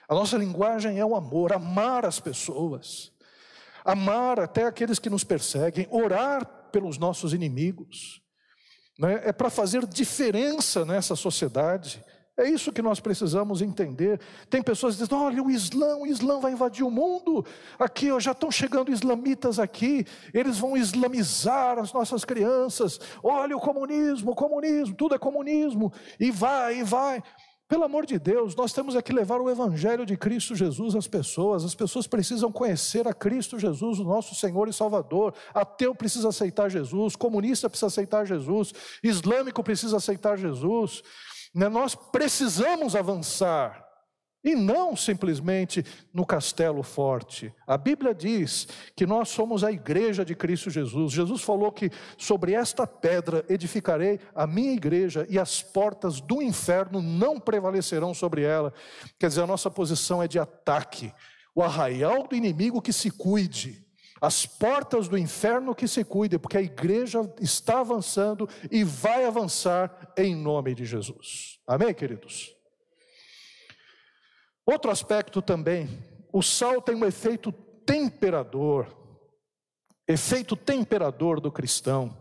[0.08, 3.12] A nossa linguagem é o amor, amar as pessoas,
[3.84, 8.22] amar até aqueles que nos perseguem, orar pelos nossos inimigos.
[9.00, 9.20] Né?
[9.26, 12.04] É para fazer diferença nessa sociedade.
[12.36, 14.20] É isso que nós precisamos entender.
[14.50, 17.46] Tem pessoas que dizem: olha, o Islã, o Islã vai invadir o mundo.
[17.78, 20.04] Aqui ó, já estão chegando islamitas aqui,
[20.34, 23.00] eles vão islamizar as nossas crianças.
[23.22, 25.94] Olha o comunismo, o comunismo, tudo é comunismo.
[26.20, 27.22] E vai, e vai.
[27.68, 31.64] Pelo amor de Deus, nós temos que levar o Evangelho de Cristo Jesus às pessoas.
[31.64, 35.34] As pessoas precisam conhecer a Cristo Jesus, o nosso Senhor e Salvador.
[35.54, 38.74] Ateu precisa aceitar Jesus, comunista precisa aceitar Jesus,
[39.04, 41.02] islâmico precisa aceitar Jesus.
[41.54, 43.84] Né, nós precisamos avançar
[44.44, 47.54] e não simplesmente no castelo forte.
[47.66, 51.14] A Bíblia diz que nós somos a igreja de Cristo Jesus.
[51.14, 57.02] Jesus falou que sobre esta pedra edificarei a minha igreja e as portas do inferno
[57.02, 58.74] não prevalecerão sobre ela.
[59.18, 61.14] Quer dizer, a nossa posição é de ataque.
[61.56, 63.83] O arraial do inimigo que se cuide
[64.24, 70.14] as portas do inferno que se cuide, porque a igreja está avançando e vai avançar
[70.18, 71.60] em nome de Jesus.
[71.68, 72.56] Amém, queridos?
[74.66, 75.90] Outro aspecto também,
[76.32, 77.52] o sal tem um efeito
[77.86, 78.88] temperador,
[80.08, 82.18] efeito temperador do cristão.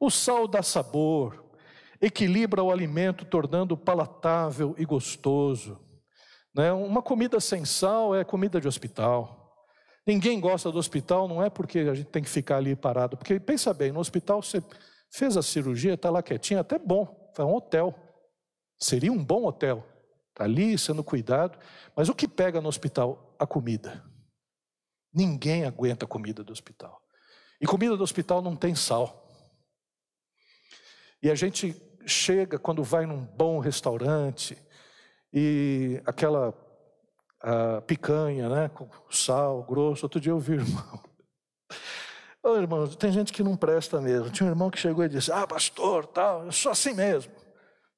[0.00, 1.44] O sal dá sabor,
[2.00, 5.78] equilibra o alimento, tornando palatável e gostoso.
[6.54, 6.72] Né?
[6.72, 9.41] Uma comida sem sal é comida de hospital.
[10.06, 13.38] Ninguém gosta do hospital, não é porque a gente tem que ficar ali parado, porque
[13.38, 14.62] pensa bem, no hospital você
[15.12, 17.94] fez a cirurgia, está lá quietinho, até bom, foi um hotel.
[18.78, 19.86] Seria um bom hotel.
[20.30, 21.58] Está ali sendo cuidado.
[21.94, 23.36] Mas o que pega no hospital?
[23.38, 24.04] A comida.
[25.14, 27.00] Ninguém aguenta a comida do hospital.
[27.60, 29.28] E comida do hospital não tem sal.
[31.22, 34.58] E a gente chega quando vai num bom restaurante
[35.32, 36.52] e aquela
[37.42, 40.04] a picanha, né, com sal grosso.
[40.06, 41.00] Outro dia eu vi, irmão.
[42.42, 44.30] Ô, irmão, tem gente que não presta mesmo.
[44.30, 47.32] Tinha um irmão que chegou e disse: Ah, pastor, tal, eu sou assim mesmo.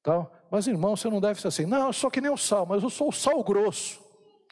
[0.02, 0.30] Tal.
[0.50, 1.64] Mas, irmão, você não deve ser assim.
[1.64, 4.00] Não, eu sou que nem o sal, mas eu sou o sal grosso.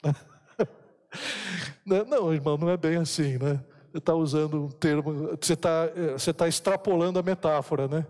[1.84, 3.62] não, irmão, não é bem assim, né?
[3.90, 8.06] Você está usando um termo, você está você tá extrapolando a metáfora, né?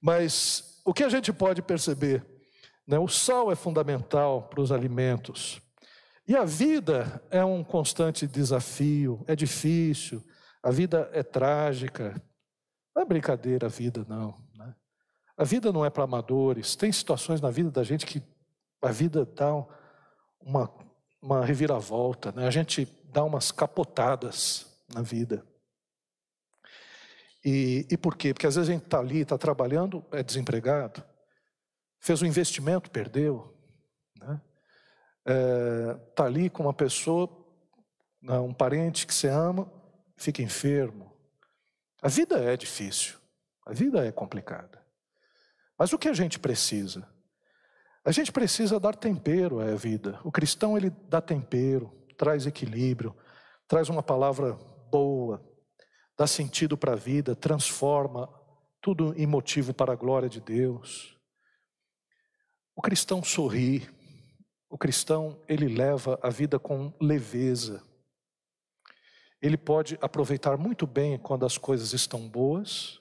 [0.00, 2.24] Mas o que a gente pode perceber?
[2.86, 2.98] Né?
[2.98, 5.60] O sal é fundamental para os alimentos.
[6.28, 10.22] E a vida é um constante desafio, é difícil,
[10.62, 12.22] a vida é trágica.
[12.94, 14.34] Não é brincadeira a vida, não.
[14.54, 14.74] Né?
[15.38, 16.76] A vida não é para amadores.
[16.76, 18.22] Tem situações na vida da gente que
[18.82, 19.54] a vida dá
[20.38, 20.70] uma,
[21.22, 22.46] uma reviravolta, né?
[22.46, 25.42] a gente dá umas capotadas na vida.
[27.42, 28.34] E, e por quê?
[28.34, 31.02] Porque às vezes a gente está ali, está trabalhando, é desempregado,
[31.98, 33.56] fez um investimento, perdeu.
[34.20, 34.38] Né?
[35.28, 37.28] Está é, tá ali com uma pessoa,
[38.22, 39.70] né, um parente que você ama,
[40.16, 41.12] fica enfermo.
[42.00, 43.16] A vida é difícil,
[43.66, 44.82] a vida é complicada.
[45.78, 47.06] Mas o que a gente precisa?
[48.04, 50.18] A gente precisa dar tempero à vida.
[50.24, 53.14] O cristão ele dá tempero, traz equilíbrio,
[53.66, 54.54] traz uma palavra
[54.90, 55.44] boa,
[56.16, 58.28] dá sentido para a vida, transforma
[58.80, 61.16] tudo em motivo para a glória de Deus.
[62.74, 63.88] O cristão sorri,
[64.68, 67.82] o cristão, ele leva a vida com leveza.
[69.40, 73.00] Ele pode aproveitar muito bem quando as coisas estão boas,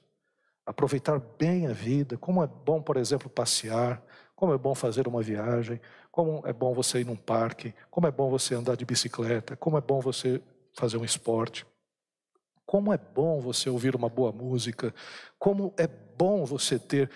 [0.66, 4.02] aproveitar bem a vida, como é bom, por exemplo, passear,
[4.36, 8.12] como é bom fazer uma viagem, como é bom você ir num parque, como é
[8.12, 10.42] bom você andar de bicicleta, como é bom você
[10.74, 11.66] fazer um esporte.
[12.66, 14.94] Como é bom você ouvir uma boa música,
[15.40, 17.10] como é bom você ter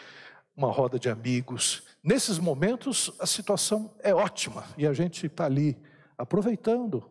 [0.56, 1.84] uma roda de amigos.
[2.04, 5.78] Nesses momentos, a situação é ótima e a gente está ali
[6.18, 7.10] aproveitando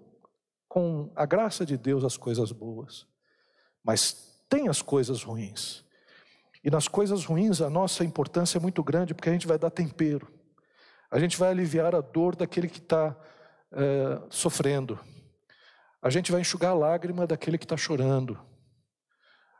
[0.68, 3.07] com a graça de Deus as coisas boas.
[3.82, 5.84] Mas tem as coisas ruins.
[6.62, 9.70] E nas coisas ruins a nossa importância é muito grande, porque a gente vai dar
[9.70, 10.30] tempero.
[11.11, 13.16] A gente vai aliviar a dor daquele que está
[13.72, 14.99] é, sofrendo.
[16.03, 18.38] A gente vai enxugar a lágrima daquele que está chorando.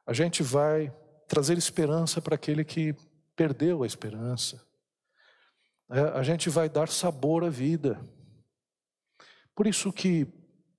[0.07, 0.95] A gente vai
[1.27, 2.95] trazer esperança para aquele que
[3.41, 4.63] perdeu a esperança.
[5.91, 7.99] É, a gente vai dar sabor à vida.
[9.55, 10.27] Por isso que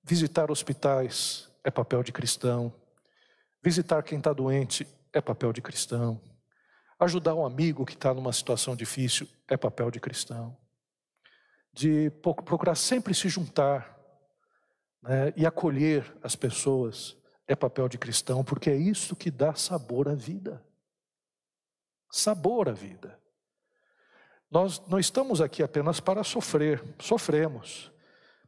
[0.04, 2.72] visitar hospitais é papel de cristão,
[3.60, 6.20] visitar quem está doente é papel de cristão,
[7.00, 10.56] ajudar um amigo que está numa situação difícil é papel de cristão,
[11.72, 13.98] de procurar sempre se juntar
[15.02, 20.08] né, e acolher as pessoas é papel de cristão, porque é isso que dá sabor
[20.08, 20.62] à vida.
[22.12, 23.18] Sabor à vida.
[24.50, 27.90] Nós não estamos aqui apenas para sofrer, sofremos,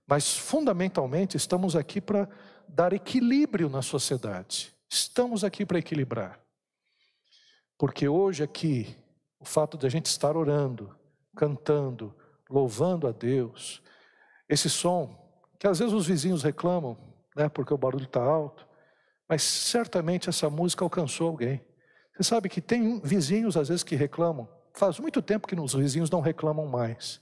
[0.07, 2.29] mas fundamentalmente estamos aqui para
[2.69, 4.75] dar equilíbrio na sociedade.
[4.87, 6.39] Estamos aqui para equilibrar.
[7.79, 8.95] Porque hoje aqui,
[9.41, 10.95] o fato de a gente estar orando,
[11.35, 12.15] cantando,
[12.51, 13.83] louvando a Deus,
[14.47, 15.19] esse som,
[15.59, 16.99] que às vezes os vizinhos reclamam,
[17.35, 18.69] né, porque o barulho está alto,
[19.27, 21.65] mas certamente essa música alcançou alguém.
[22.15, 26.11] Você sabe que tem vizinhos às vezes que reclamam, faz muito tempo que os vizinhos
[26.11, 27.21] não reclamam mais,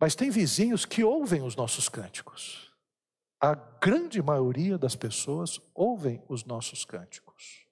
[0.00, 2.72] mas tem vizinhos que ouvem os nossos cânticos.
[3.40, 7.66] A grande maioria das pessoas ouvem os nossos cânticos.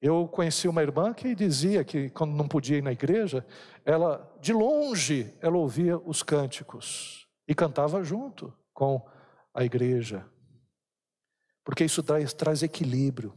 [0.00, 3.46] Eu conheci uma irmã que dizia que quando não podia ir na igreja,
[3.84, 9.08] ela de longe ela ouvia os cânticos e cantava junto com
[9.54, 10.28] a igreja.
[11.64, 13.34] Porque isso traz, traz equilíbrio.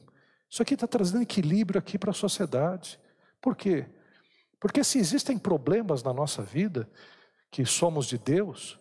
[0.49, 2.99] Isso aqui está trazendo equilíbrio aqui para a sociedade.
[3.41, 3.85] Por quê?
[4.59, 6.89] Porque se existem problemas na nossa vida,
[7.51, 8.79] que somos de Deus,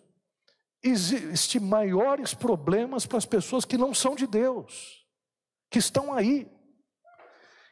[0.83, 5.07] existem maiores problemas para as pessoas que não são de Deus,
[5.71, 6.51] que estão aí,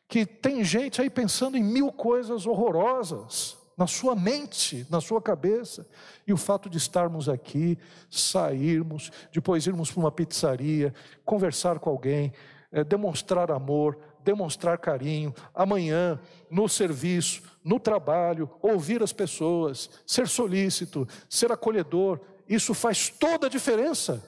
[0.09, 5.87] que tem gente aí pensando em mil coisas horrorosas na sua mente, na sua cabeça,
[6.27, 7.79] e o fato de estarmos aqui,
[8.11, 10.95] sairmos, depois irmos para uma pizzaria,
[11.25, 12.33] conversar com alguém,
[12.77, 16.20] é, demonstrar amor, demonstrar carinho, amanhã,
[16.51, 23.51] no serviço, no trabalho, ouvir as pessoas, ser solícito, ser acolhedor, isso faz toda a
[23.51, 24.22] diferença.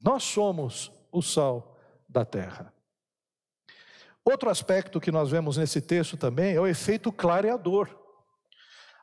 [0.00, 1.76] Nós somos o sal
[2.08, 2.72] da terra.
[4.24, 7.88] Outro aspecto que nós vemos nesse texto também é o efeito clareador.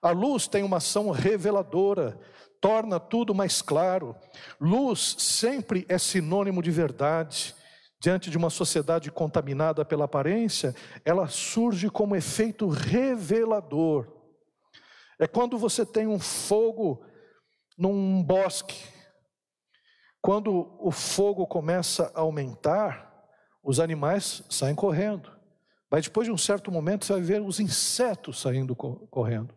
[0.02, 2.18] A luz tem uma ação reveladora,
[2.62, 4.16] torna tudo mais claro.
[4.62, 7.57] Luz sempre é sinônimo de verdade.
[8.08, 14.08] Diante de uma sociedade contaminada pela aparência, ela surge como efeito revelador.
[15.20, 17.06] É quando você tem um fogo
[17.78, 18.82] num bosque.
[20.22, 23.28] Quando o fogo começa a aumentar,
[23.62, 25.30] os animais saem correndo.
[25.92, 29.54] Mas depois de um certo momento você vai ver os insetos saindo correndo.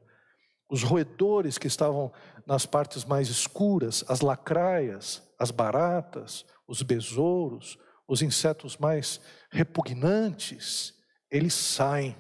[0.69, 2.13] Os roedores que estavam
[2.45, 7.79] nas partes mais escuras, as lacraias, as baratas, os besouros,
[8.11, 9.21] os insetos mais
[9.53, 10.93] repugnantes,
[11.31, 12.17] eles saem,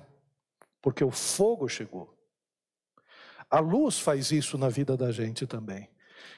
[0.80, 2.16] porque o fogo chegou.
[3.50, 5.90] A luz faz isso na vida da gente também.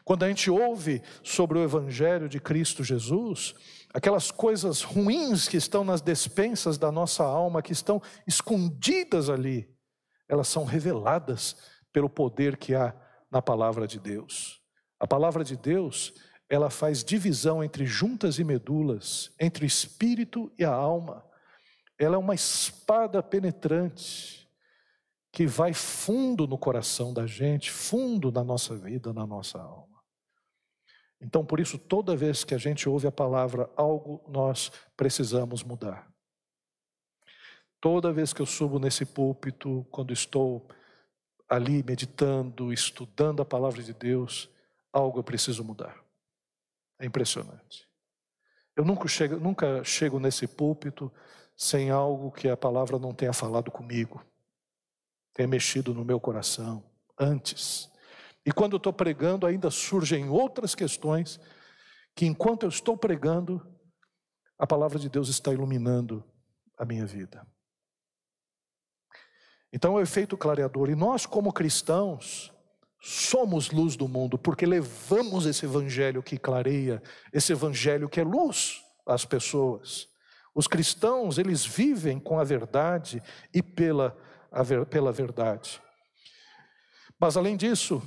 [0.07, 3.55] Quando a gente ouve sobre o Evangelho de Cristo Jesus,
[3.92, 9.68] aquelas coisas ruins que estão nas despensas da nossa alma, que estão escondidas ali,
[10.26, 11.59] elas são reveladas
[11.92, 12.96] pelo poder que há
[13.30, 14.62] na palavra de Deus.
[14.98, 16.14] A palavra de Deus,
[16.53, 21.24] ela faz divisão entre juntas e medulas, entre o espírito e a alma.
[21.98, 24.46] Ela é uma espada penetrante
[25.32, 29.98] que vai fundo no coração da gente, fundo na nossa vida, na nossa alma.
[31.22, 36.07] Então, por isso, toda vez que a gente ouve a palavra, algo nós precisamos mudar.
[37.80, 40.68] Toda vez que eu subo nesse púlpito, quando estou
[41.48, 44.50] ali meditando, estudando a palavra de Deus,
[44.92, 46.03] algo eu preciso mudar.
[47.03, 47.86] É impressionante.
[48.74, 51.12] Eu nunca chego, nunca chego nesse púlpito
[51.55, 54.24] sem algo que a palavra não tenha falado comigo
[55.32, 56.84] tenha mexido no meu coração
[57.18, 57.90] antes.
[58.44, 61.40] E quando eu estou pregando, ainda surgem outras questões
[62.14, 63.64] que, enquanto eu estou pregando,
[64.59, 66.24] a palavra de Deus está iluminando
[66.76, 67.46] a minha vida.
[69.72, 70.90] Então é o efeito clareador.
[70.90, 72.53] E nós, como cristãos,
[73.03, 78.80] somos luz do mundo, porque levamos esse evangelho que clareia, esse evangelho que é luz
[79.07, 80.09] às pessoas.
[80.55, 83.22] Os cristãos, eles vivem com a verdade
[83.53, 84.16] e pela
[84.90, 85.80] pela verdade.
[87.18, 88.03] Mas além disso,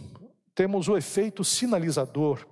[0.53, 2.45] temos o efeito sinalizador.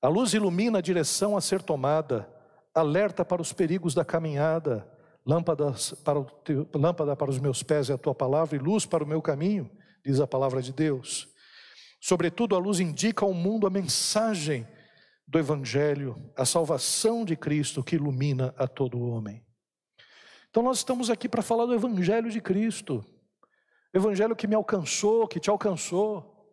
[0.00, 2.26] A luz ilumina a direção a ser tomada,
[2.74, 4.90] alerta para os perigos da caminhada,
[5.26, 5.74] Lâmpada
[6.04, 9.06] para, teu, lâmpada para os meus pés é a tua palavra e luz para o
[9.06, 9.68] meu caminho,
[10.04, 11.28] diz a palavra de Deus.
[12.06, 14.64] Sobretudo, a luz indica ao mundo a mensagem
[15.26, 19.44] do Evangelho, a salvação de Cristo que ilumina a todo homem.
[20.48, 23.04] Então, nós estamos aqui para falar do Evangelho de Cristo,
[23.92, 26.48] Evangelho que me alcançou, que te alcançou,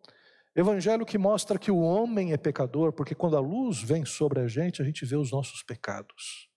[0.56, 4.48] Evangelho que mostra que o homem é pecador, porque quando a luz vem sobre a
[4.48, 6.48] gente, a gente vê os nossos pecados.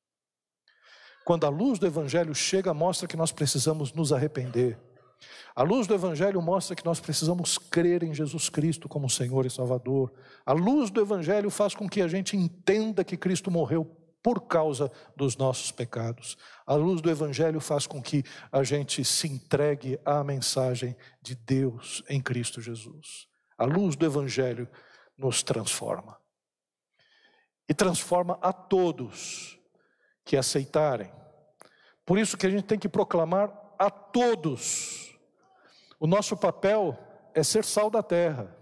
[1.24, 4.87] Quando a luz do Evangelho chega, mostra que nós precisamos nos arrepender.
[5.56, 9.50] A luz do Evangelho mostra que nós precisamos crer em Jesus Cristo como Senhor e
[9.50, 10.14] Salvador.
[10.46, 13.86] A luz do Evangelho faz com que a gente entenda que Cristo morreu
[14.22, 16.38] por causa dos nossos pecados.
[16.66, 22.04] A luz do Evangelho faz com que a gente se entregue à mensagem de Deus
[22.10, 23.28] em Cristo Jesus.
[23.58, 24.68] A luz do Evangelho
[25.18, 26.18] nos transforma.
[27.70, 29.60] E transforma a todos
[30.24, 31.12] que aceitarem.
[32.06, 35.07] Por isso que a gente tem que proclamar a todos.
[36.00, 36.98] O nosso papel
[37.34, 38.56] é ser sal da terra,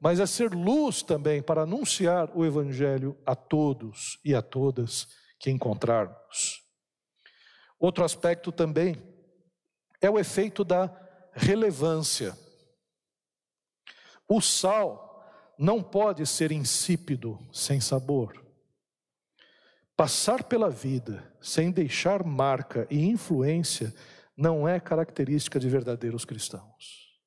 [0.00, 5.08] mas é ser luz também para anunciar o Evangelho a todos e a todas
[5.38, 6.62] que encontrarmos.
[7.78, 8.96] Outro aspecto também
[10.00, 10.90] é o efeito da
[11.32, 12.36] relevância.
[14.26, 15.10] O sal
[15.58, 18.42] não pode ser insípido, sem sabor.
[19.96, 23.94] Passar pela vida sem deixar marca e influência
[24.40, 27.20] não é característica de verdadeiros cristãos.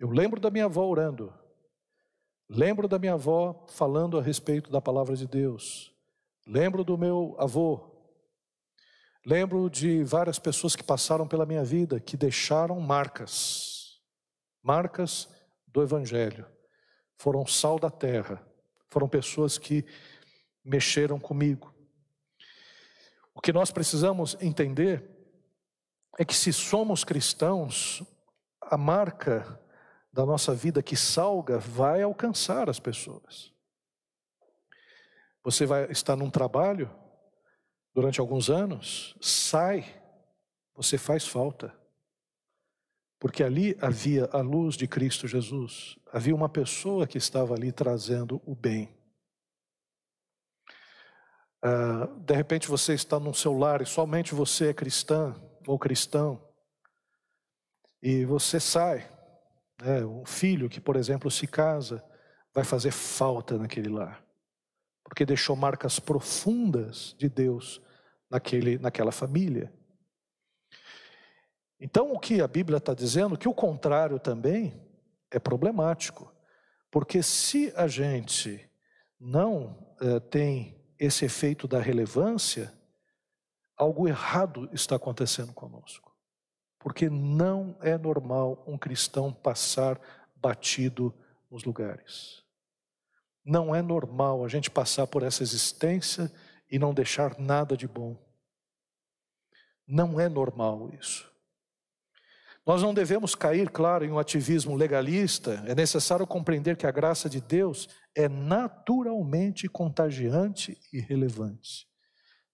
[0.00, 1.32] Eu lembro da minha avó orando,
[2.48, 5.94] lembro da minha avó falando a respeito da palavra de Deus,
[6.44, 7.88] lembro do meu avô,
[9.24, 14.00] lembro de várias pessoas que passaram pela minha vida que deixaram marcas,
[14.60, 15.28] marcas
[15.68, 16.46] do Evangelho,
[17.16, 18.44] foram sal da terra,
[18.88, 19.86] foram pessoas que
[20.64, 21.72] mexeram comigo.
[23.32, 25.19] O que nós precisamos entender
[26.18, 28.02] é que se somos cristãos,
[28.60, 29.60] a marca
[30.12, 33.52] da nossa vida que salga vai alcançar as pessoas.
[35.42, 36.90] Você vai estar num trabalho
[37.94, 40.02] durante alguns anos, sai,
[40.74, 41.74] você faz falta.
[43.18, 48.40] Porque ali havia a luz de Cristo Jesus, havia uma pessoa que estava ali trazendo
[48.46, 48.88] o bem.
[51.62, 55.34] Uh, de repente você está num seu lar e somente você é cristã
[55.66, 56.42] ou cristão,
[58.02, 59.10] e você sai.
[59.82, 60.04] Né?
[60.04, 62.04] Um filho que, por exemplo, se casa,
[62.54, 64.24] vai fazer falta naquele lar,
[65.04, 67.80] porque deixou marcas profundas de Deus
[68.30, 69.72] naquele, naquela família.
[71.78, 74.86] Então, o que a Bíblia está dizendo, que o contrário também
[75.30, 76.32] é problemático,
[76.90, 78.68] porque se a gente
[79.18, 82.72] não é, tem esse efeito da relevância,
[83.80, 86.14] algo errado está acontecendo conosco.
[86.78, 89.98] Porque não é normal um cristão passar
[90.36, 91.14] batido
[91.50, 92.44] nos lugares.
[93.42, 96.30] Não é normal a gente passar por essa existência
[96.70, 98.16] e não deixar nada de bom.
[99.86, 101.28] Não é normal isso.
[102.66, 105.64] Nós não devemos cair, claro, em um ativismo legalista.
[105.66, 111.89] É necessário compreender que a graça de Deus é naturalmente contagiante e relevante.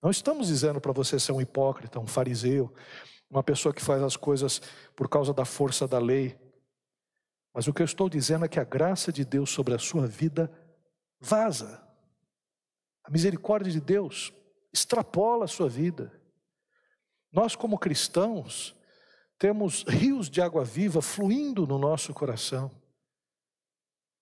[0.03, 2.73] Não estamos dizendo para você ser um hipócrita, um fariseu,
[3.31, 4.61] uma pessoa que faz as coisas
[4.95, 6.39] por causa da força da lei.
[7.53, 10.07] Mas o que eu estou dizendo é que a graça de Deus sobre a sua
[10.07, 10.53] vida
[11.21, 11.83] vaza.
[13.05, 14.33] A misericórdia de Deus
[14.73, 16.13] extrapola a sua vida.
[17.33, 18.75] Nós, como cristãos,
[19.39, 22.71] temos rios de água viva fluindo no nosso coração,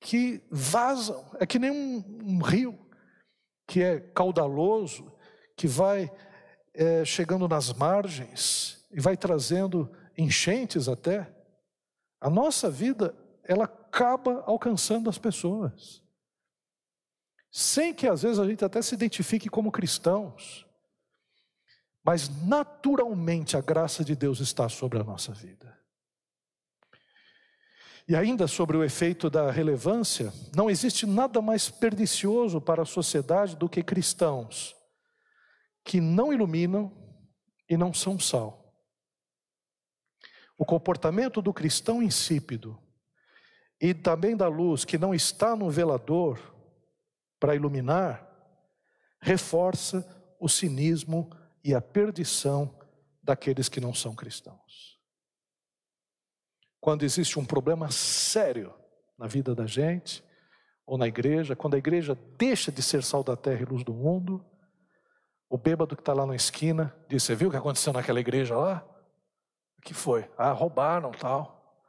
[0.01, 2.79] que vazam, é que nem um, um rio
[3.67, 5.11] que é caudaloso,
[5.57, 6.11] que vai
[6.73, 11.33] é, chegando nas margens e vai trazendo enchentes até.
[12.21, 16.03] A nossa vida, ela acaba alcançando as pessoas,
[17.51, 20.65] sem que às vezes a gente até se identifique como cristãos
[22.05, 25.75] mas naturalmente a graça de Deus está sobre a nossa vida.
[28.07, 33.57] E ainda sobre o efeito da relevância, não existe nada mais pernicioso para a sociedade
[33.57, 34.77] do que cristãos
[35.85, 36.91] que não iluminam
[37.69, 38.75] e não são sal.
[40.57, 42.79] O comportamento do cristão insípido
[43.81, 46.55] e também da luz que não está no velador
[47.39, 48.27] para iluminar,
[49.21, 50.07] reforça
[50.41, 51.31] o cinismo
[51.63, 52.79] e a perdição
[53.23, 54.99] daqueles que não são cristãos.
[56.81, 58.73] Quando existe um problema sério
[59.19, 60.23] na vida da gente,
[60.87, 63.95] ou na igreja, quando a igreja deixa de ser sal da terra e luz do
[63.95, 64.45] mundo,
[65.55, 68.57] O bêbado que está lá na esquina diz: Você viu o que aconteceu naquela igreja
[68.57, 68.85] lá?
[69.79, 70.29] O que foi?
[70.37, 71.81] Ah, roubaram tal.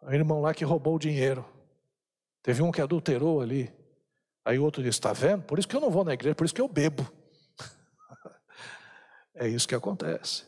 [0.00, 1.44] O irmão lá que roubou o dinheiro.
[2.44, 3.74] Teve um que adulterou ali.
[4.44, 5.42] Aí o outro diz: Está vendo?
[5.42, 7.04] Por isso que eu não vou na igreja, por isso que eu bebo.
[9.34, 10.46] é isso que acontece.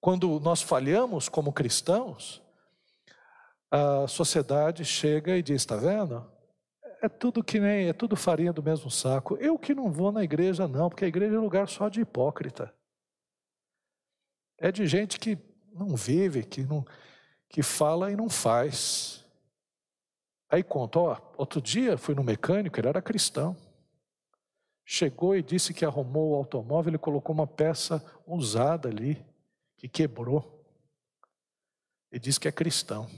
[0.00, 2.42] Quando nós falhamos como cristãos,
[3.70, 6.33] a sociedade chega e diz: Está vendo?
[7.04, 9.36] É tudo que nem, é tudo farinha do mesmo saco.
[9.36, 12.74] Eu que não vou na igreja, não, porque a igreja é lugar só de hipócrita.
[14.56, 15.36] É de gente que
[15.74, 16.82] não vive, que, não,
[17.46, 19.22] que fala e não faz.
[20.48, 23.54] Aí conta, ó, outro dia fui no mecânico, ele era cristão.
[24.82, 29.22] Chegou e disse que arrumou o automóvel, ele colocou uma peça usada ali,
[29.76, 30.64] que quebrou.
[32.10, 33.10] E disse que é cristão.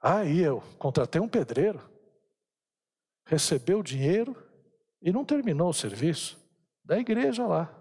[0.00, 1.90] Aí eu contratei um pedreiro,
[3.32, 4.36] recebeu o dinheiro
[5.00, 6.38] e não terminou o serviço
[6.84, 7.72] da igreja lá,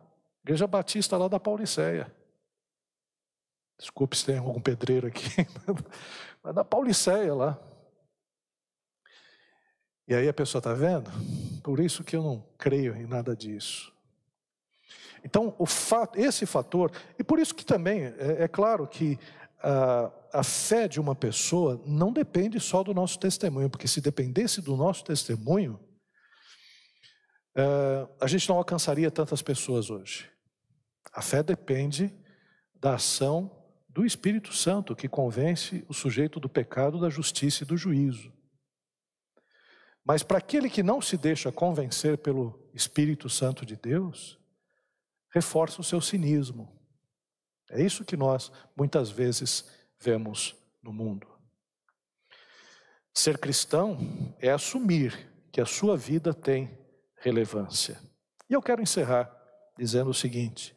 [0.44, 2.10] igreja batista lá da Pauliceia.
[3.78, 5.46] Desculpe se tem algum pedreiro aqui,
[6.42, 7.60] mas da Pauliceia lá.
[10.08, 11.12] E aí a pessoa está vendo?
[11.62, 13.92] Por isso que eu não creio em nada disso.
[15.24, 19.20] Então, fato, esse fator, e por isso que também, é, é claro que
[19.64, 24.62] a, a fé de uma pessoa não depende só do nosso testemunho, porque se dependesse
[24.62, 25.80] do nosso testemunho,
[27.56, 30.30] é, a gente não alcançaria tantas pessoas hoje.
[31.14, 32.14] A fé depende
[32.76, 33.58] da ação
[33.90, 38.32] do Espírito Santo, que convence o sujeito do pecado, da justiça e do juízo.
[40.04, 44.40] Mas para aquele que não se deixa convencer pelo Espírito Santo de Deus,
[45.30, 46.81] reforça o seu cinismo.
[47.72, 49.66] É isso que nós muitas vezes
[50.00, 51.28] vemos no mundo.
[53.14, 53.98] Ser cristão
[54.40, 56.78] é assumir que a sua vida tem
[57.18, 58.00] relevância.
[58.50, 59.32] E eu quero encerrar
[59.78, 60.76] dizendo o seguinte: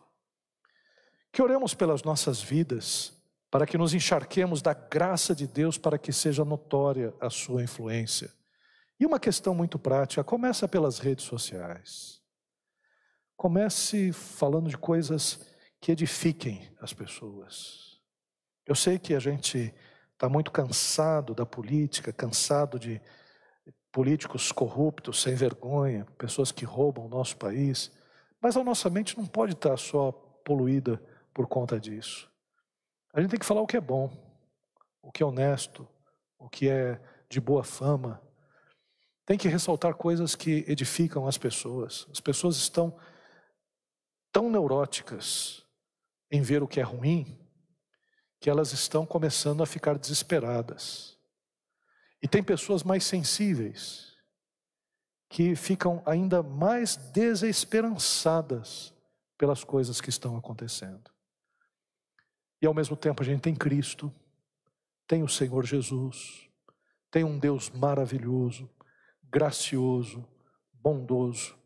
[1.33, 3.13] que oremos pelas nossas vidas,
[3.51, 8.33] para que nos encharquemos da graça de Deus, para que seja notória a sua influência.
[8.99, 12.21] E uma questão muito prática: começa pelas redes sociais.
[13.37, 15.54] Comece falando de coisas
[15.85, 18.01] que edifiquem as pessoas.
[18.64, 19.70] Eu sei que a gente
[20.14, 22.99] está muito cansado da política, cansado de
[23.93, 27.93] políticos corruptos, sem vergonha, pessoas que roubam o nosso país,
[28.41, 30.11] mas a nossa mente não pode estar só
[30.43, 30.99] poluída
[31.35, 32.32] por conta disso.
[33.12, 34.11] A gente tem que falar o que é bom,
[35.03, 35.87] o que é honesto,
[36.39, 38.22] o que é de boa fama.
[39.26, 42.07] Tem que ressaltar coisas que edificam as pessoas.
[42.11, 42.99] As pessoas estão
[44.32, 45.62] tão neuróticas
[46.35, 47.39] em ver o que é ruim
[48.41, 51.16] que elas estão começando a ficar desesperadas.
[52.20, 54.16] E tem pessoas mais sensíveis
[55.28, 58.93] que ficam ainda mais desesperançadas
[59.39, 61.09] pelas coisas que estão acontecendo.
[62.61, 64.12] E ao mesmo tempo a gente tem Cristo,
[65.07, 66.51] tem o Senhor Jesus,
[67.12, 68.68] tem um Deus maravilhoso,
[69.22, 70.26] gracioso,
[70.72, 71.57] bondoso.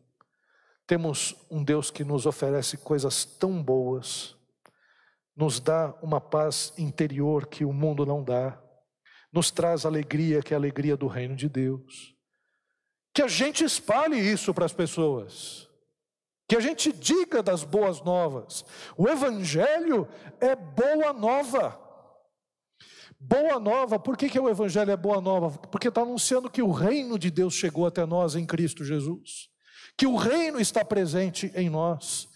[0.85, 4.37] Temos um Deus que nos oferece coisas tão boas
[5.39, 8.61] nos dá uma paz interior que o mundo não dá,
[9.31, 12.13] nos traz alegria, que é a alegria do reino de Deus.
[13.13, 15.69] Que a gente espalhe isso para as pessoas,
[16.45, 18.65] que a gente diga das boas novas.
[18.97, 20.09] O Evangelho
[20.41, 21.79] é boa nova.
[23.17, 25.57] Boa nova, por que, que o Evangelho é boa nova?
[25.69, 29.47] Porque está anunciando que o reino de Deus chegou até nós em Cristo Jesus,
[29.97, 32.27] que o reino está presente em nós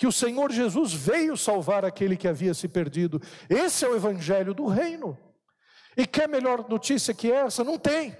[0.00, 3.20] que o Senhor Jesus veio salvar aquele que havia se perdido.
[3.50, 5.14] Esse é o evangelho do reino.
[5.94, 7.62] E quer melhor notícia que essa?
[7.62, 8.16] Não tem.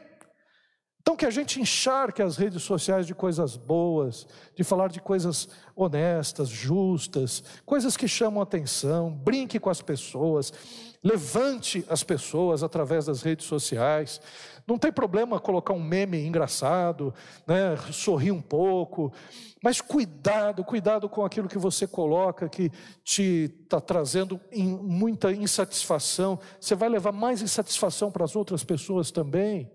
[1.01, 5.49] Então que a gente encharque as redes sociais de coisas boas, de falar de coisas
[5.75, 10.53] honestas, justas, coisas que chamam atenção, brinque com as pessoas,
[11.03, 14.21] levante as pessoas através das redes sociais.
[14.67, 17.13] Não tem problema colocar um meme engraçado,
[17.47, 19.13] né, sorrir um pouco,
[19.63, 22.71] mas cuidado, cuidado com aquilo que você coloca que
[23.03, 26.39] te está trazendo muita insatisfação.
[26.61, 29.71] Você vai levar mais insatisfação para as outras pessoas também.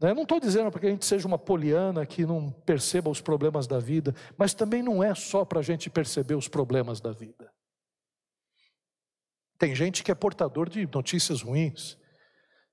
[0.00, 0.12] Né?
[0.12, 3.66] Não estou dizendo para que a gente seja uma poliana que não perceba os problemas
[3.66, 7.50] da vida, mas também não é só para a gente perceber os problemas da vida.
[9.62, 11.96] Tem gente que é portador de notícias ruins.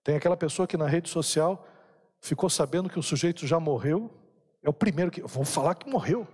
[0.03, 1.63] Tem aquela pessoa que na rede social
[2.19, 4.09] ficou sabendo que o sujeito já morreu
[4.63, 5.21] é o primeiro que.
[5.21, 6.27] Vão falar que morreu.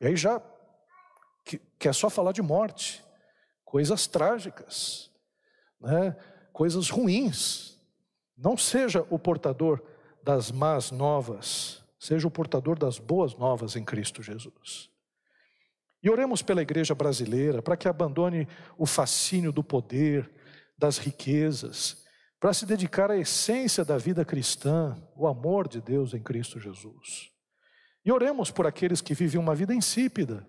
[0.00, 0.42] E aí já.
[1.44, 3.04] Que, quer só falar de morte.
[3.64, 5.12] Coisas trágicas.
[5.80, 6.16] Né?
[6.52, 7.80] Coisas ruins.
[8.36, 9.80] Não seja o portador
[10.24, 11.84] das más novas.
[12.00, 14.90] seja o portador das boas novas em Cristo Jesus.
[16.04, 18.46] E oremos pela igreja brasileira para que abandone
[18.76, 20.30] o fascínio do poder,
[20.76, 22.04] das riquezas,
[22.38, 27.30] para se dedicar à essência da vida cristã, o amor de Deus em Cristo Jesus.
[28.04, 30.46] E oremos por aqueles que vivem uma vida insípida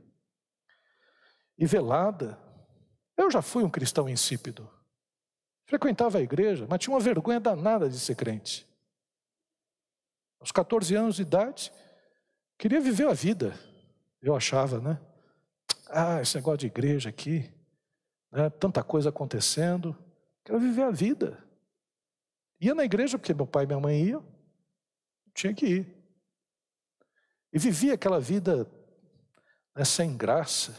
[1.57, 2.37] e velada.
[3.15, 4.69] Eu já fui um cristão insípido.
[5.65, 8.67] Frequentava a igreja, mas tinha uma vergonha danada de ser crente.
[10.37, 11.71] Aos 14 anos de idade,
[12.57, 13.57] queria viver a vida.
[14.21, 14.99] Eu achava, né?
[15.97, 17.49] Ah, esse negócio de igreja aqui,
[18.29, 18.49] né?
[18.49, 19.97] tanta coisa acontecendo.
[20.43, 21.41] Quero viver a vida.
[22.59, 24.25] Ia na igreja porque meu pai e minha mãe iam,
[25.33, 25.95] tinha que ir.
[27.53, 28.69] E vivia aquela vida
[29.73, 30.75] né, sem graça.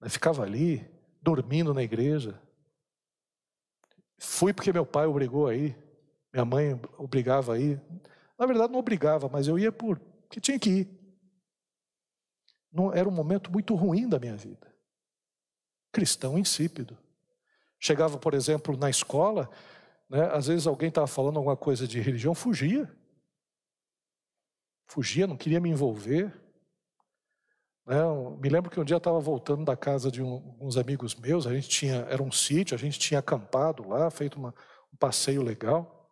[0.00, 0.88] Né, ficava ali,
[1.20, 2.40] dormindo na igreja.
[4.20, 5.76] Fui porque meu pai obrigou a ir,
[6.32, 7.82] minha mãe obrigava a ir.
[8.38, 10.99] Na verdade, não obrigava, mas eu ia porque tinha que ir.
[12.72, 14.72] Não, era um momento muito ruim da minha vida.
[15.92, 16.96] Cristão insípido.
[17.78, 19.50] Chegava, por exemplo, na escola,
[20.08, 22.90] né, às vezes alguém estava falando alguma coisa de religião, fugia
[24.90, 26.34] fugia, não queria me envolver.
[27.86, 27.96] Né?
[28.40, 31.54] Me lembro que um dia estava voltando da casa de um, uns amigos meus, a
[31.54, 34.52] gente tinha, era um sítio, a gente tinha acampado lá, feito uma,
[34.92, 36.10] um passeio legal.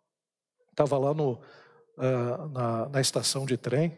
[0.71, 3.97] Estava lá no, uh, na, na estação de trem,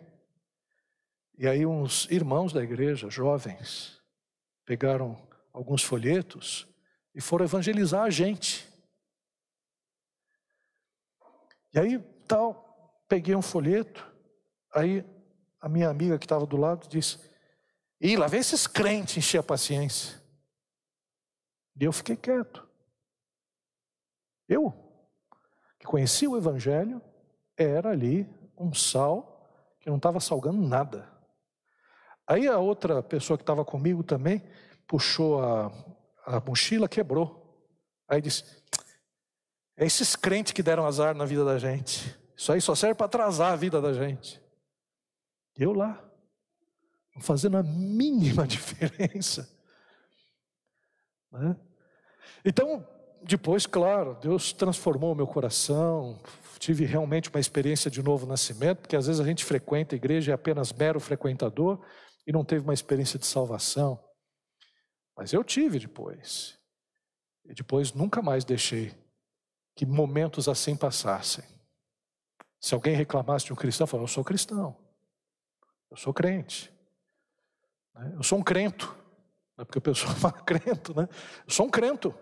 [1.42, 4.02] e aí uns irmãos da igreja, jovens,
[4.66, 5.22] pegaram
[5.52, 6.66] alguns folhetos
[7.14, 8.66] e foram evangelizar a gente.
[11.74, 14.12] E aí, tal, peguei um folheto,
[14.74, 15.06] Aí
[15.60, 17.20] a minha amiga que estava do lado disse:
[18.00, 20.22] Ih, lá vem esses crentes encher a paciência.
[21.80, 22.68] E eu fiquei quieto.
[24.48, 24.74] Eu,
[25.80, 27.02] que conhecia o Evangelho,
[27.58, 31.11] era ali um sal que não estava salgando nada.
[32.28, 34.44] Aí a outra pessoa que estava comigo também
[34.88, 35.72] puxou a,
[36.26, 37.42] a mochila, quebrou.
[38.08, 38.44] Aí disse:
[39.78, 42.18] É esses crentes que deram azar na vida da gente.
[42.36, 44.42] Isso aí só serve para atrasar a vida da gente.
[45.58, 46.04] Eu lá,
[47.16, 49.50] não fazendo a mínima diferença.
[51.32, 51.56] Né?
[52.44, 52.86] Então,
[53.24, 56.20] depois, claro, Deus transformou meu coração,
[56.58, 60.32] tive realmente uma experiência de novo nascimento, porque às vezes a gente frequenta a igreja
[60.32, 61.80] e é apenas mero frequentador
[62.32, 64.04] não teve uma experiência de salvação.
[65.16, 66.58] Mas eu tive depois.
[67.46, 68.94] E depois nunca mais deixei
[69.76, 71.44] que momentos assim passassem.
[72.60, 74.78] Se alguém reclamasse de um cristão, eu falava, eu sou cristão.
[75.90, 76.72] Eu sou crente.
[77.94, 78.14] Né?
[78.16, 78.96] Eu sou um crento.
[79.58, 81.08] É porque a pessoa fala crento, né?
[81.46, 82.14] Eu sou um crento.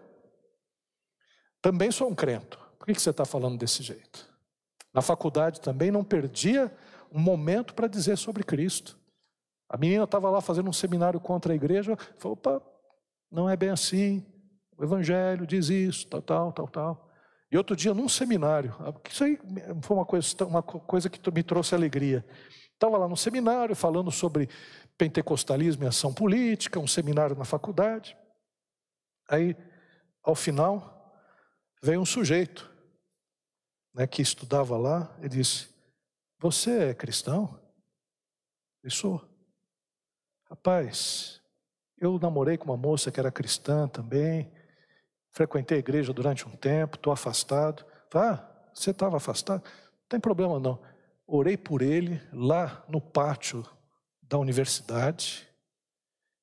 [1.62, 2.60] Também sou um crento.
[2.78, 4.28] Por que você está falando desse jeito?
[4.94, 6.76] Na faculdade também não perdia
[7.12, 8.99] um momento para dizer sobre Cristo.
[9.70, 12.62] A menina estava lá fazendo um seminário contra a igreja, falou: opa,
[13.32, 14.26] não é bem assim,
[14.76, 17.10] o Evangelho diz isso, tal, tal, tal, tal.
[17.52, 18.76] E outro dia, num seminário,
[19.10, 19.38] isso aí
[19.82, 22.26] foi uma coisa, uma coisa que me trouxe alegria.
[22.74, 24.48] Estava lá no seminário falando sobre
[24.98, 28.18] pentecostalismo e ação política, um seminário na faculdade.
[29.30, 29.56] Aí,
[30.24, 31.22] ao final,
[31.84, 32.70] veio um sujeito
[33.94, 35.70] né, que estudava lá e disse:
[36.40, 37.60] Você é cristão?
[38.84, 39.29] Eu sou.
[40.50, 41.42] Rapaz,
[42.00, 44.52] eu namorei com uma moça que era cristã também,
[45.32, 47.86] frequentei a igreja durante um tempo, estou afastado.
[48.14, 48.44] Ah,
[48.74, 49.64] você estava afastado?
[49.64, 50.80] Não tem problema não
[51.30, 53.66] orei por ele lá no pátio
[54.22, 55.48] da universidade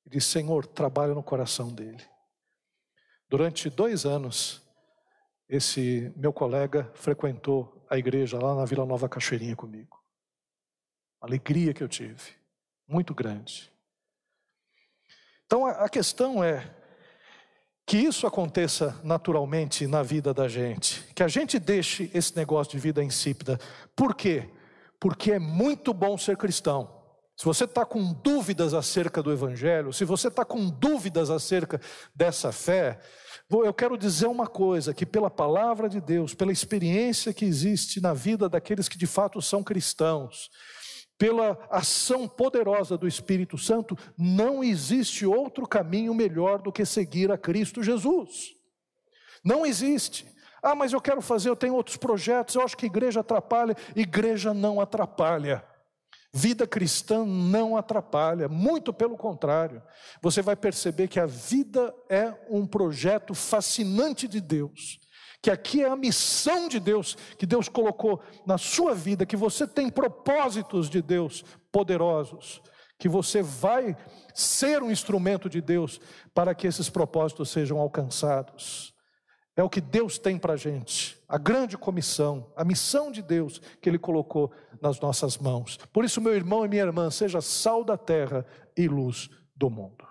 [0.05, 2.03] e disse: Senhor, trabalha no coração dele.
[3.29, 4.63] Durante dois anos,
[5.49, 9.97] esse meu colega frequentou a igreja lá na Vila Nova Cachoeirinha comigo.
[11.19, 12.35] Alegria que eu tive,
[12.87, 13.71] muito grande.
[15.47, 16.69] Então a questão é
[17.87, 22.79] que isso aconteça naturalmente na vida da gente, que a gente deixe esse negócio de
[22.79, 23.57] vida insípida.
[23.95, 24.49] Por quê?
[24.99, 26.95] porque é muito bom ser cristão.
[27.35, 31.79] Se você está com dúvidas acerca do Evangelho, se você está com dúvidas acerca
[32.15, 32.99] dessa fé,
[33.49, 38.11] eu quero dizer uma coisa: que pela palavra de Deus, pela experiência que existe na
[38.11, 40.49] vida daqueles que de fato são cristãos,
[41.17, 47.37] pela ação poderosa do Espírito Santo, não existe outro caminho melhor do que seguir a
[47.37, 48.55] Cristo Jesus.
[49.43, 50.27] Não existe.
[50.61, 53.75] Ah, mas eu quero fazer, eu tenho outros projetos, eu acho que igreja atrapalha.
[53.95, 55.63] Igreja não atrapalha.
[56.33, 59.81] Vida cristã não atrapalha, muito pelo contrário.
[60.21, 64.99] Você vai perceber que a vida é um projeto fascinante de Deus,
[65.41, 69.67] que aqui é a missão de Deus, que Deus colocou na sua vida, que você
[69.67, 72.61] tem propósitos de Deus poderosos,
[72.99, 73.95] que você vai
[74.33, 75.99] ser um instrumento de Deus
[76.33, 78.93] para que esses propósitos sejam alcançados.
[79.55, 83.59] É o que Deus tem para a gente, a grande comissão, a missão de Deus
[83.81, 85.77] que Ele colocou nas nossas mãos.
[85.91, 88.45] Por isso, meu irmão e minha irmã, seja sal da terra
[88.77, 90.05] e luz do mundo.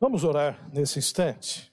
[0.00, 1.69] Vamos orar nesse instante.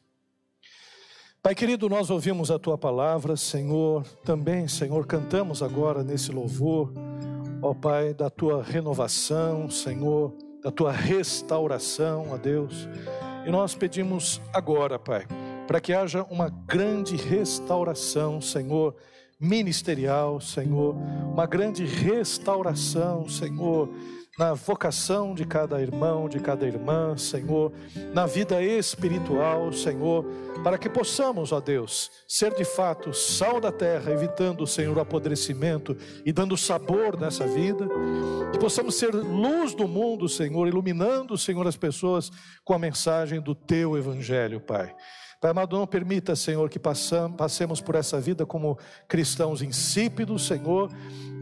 [1.48, 6.92] Pai querido, nós ouvimos a tua palavra, Senhor, também, Senhor, cantamos agora nesse louvor,
[7.62, 12.90] ó Pai, da tua renovação, Senhor, da tua restauração, ó Deus.
[13.46, 15.26] E nós pedimos agora, Pai,
[15.66, 18.94] para que haja uma grande restauração, Senhor,
[19.40, 20.96] ministerial, Senhor,
[21.32, 23.90] uma grande restauração, Senhor
[24.38, 27.74] na vocação de cada irmão, de cada irmã, Senhor,
[28.14, 30.24] na vida espiritual, Senhor,
[30.64, 35.98] para que possamos, ó Deus, ser de fato sal da terra, evitando, Senhor, o apodrecimento
[36.24, 37.88] e dando sabor nessa vida,
[38.52, 42.30] que possamos ser luz do mundo, Senhor, iluminando, Senhor, as pessoas
[42.64, 44.94] com a mensagem do teu evangelho, Pai.
[45.40, 48.76] Pai amado, não permita, Senhor, que passemos por essa vida como
[49.08, 50.90] cristãos insípidos, Senhor,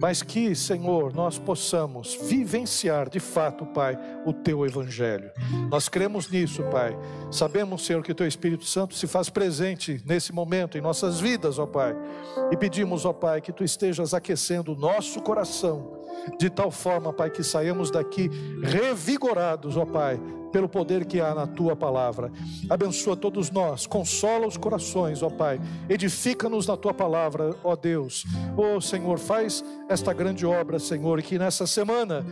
[0.02, 5.32] mas que, Senhor, nós possamos vivenciar de fato, Pai, o Teu Evangelho.
[5.72, 6.94] Nós cremos nisso, Pai.
[7.32, 11.58] Sabemos, Senhor, que o Teu Espírito Santo se faz presente nesse momento em nossas vidas,
[11.58, 11.96] ó Pai.
[12.52, 16.05] E pedimos, ó Pai, que Tu estejas aquecendo o nosso coração
[16.40, 18.30] de tal forma, Pai, que saímos daqui
[18.62, 20.20] revigorados, ó Pai,
[20.52, 22.32] pelo poder que há na tua palavra.
[22.70, 25.60] Abençoa todos nós, consola os corações, ó Pai,
[25.90, 28.26] edifica-nos na tua palavra, ó Deus.
[28.58, 32.26] Ó Senhor, faz esta grande obra, Senhor, que nessa semana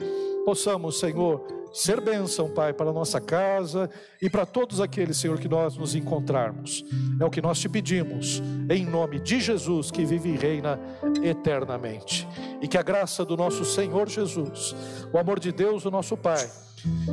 [0.43, 3.89] possamos, Senhor, ser bênção, Pai, para a nossa casa
[4.21, 6.85] e para todos aqueles, Senhor, que nós nos encontrarmos.
[7.19, 10.79] É o que nós te pedimos, em nome de Jesus, que vive e reina
[11.23, 12.27] eternamente.
[12.61, 14.75] E que a graça do nosso Senhor Jesus,
[15.11, 16.47] o amor de Deus, o nosso Pai,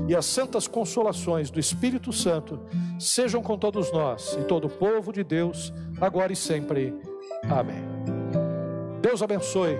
[0.09, 2.61] e as santas consolações do Espírito Santo
[2.99, 6.95] sejam com todos nós e todo o povo de Deus, agora e sempre.
[7.49, 7.83] Amém.
[9.01, 9.77] Deus abençoe.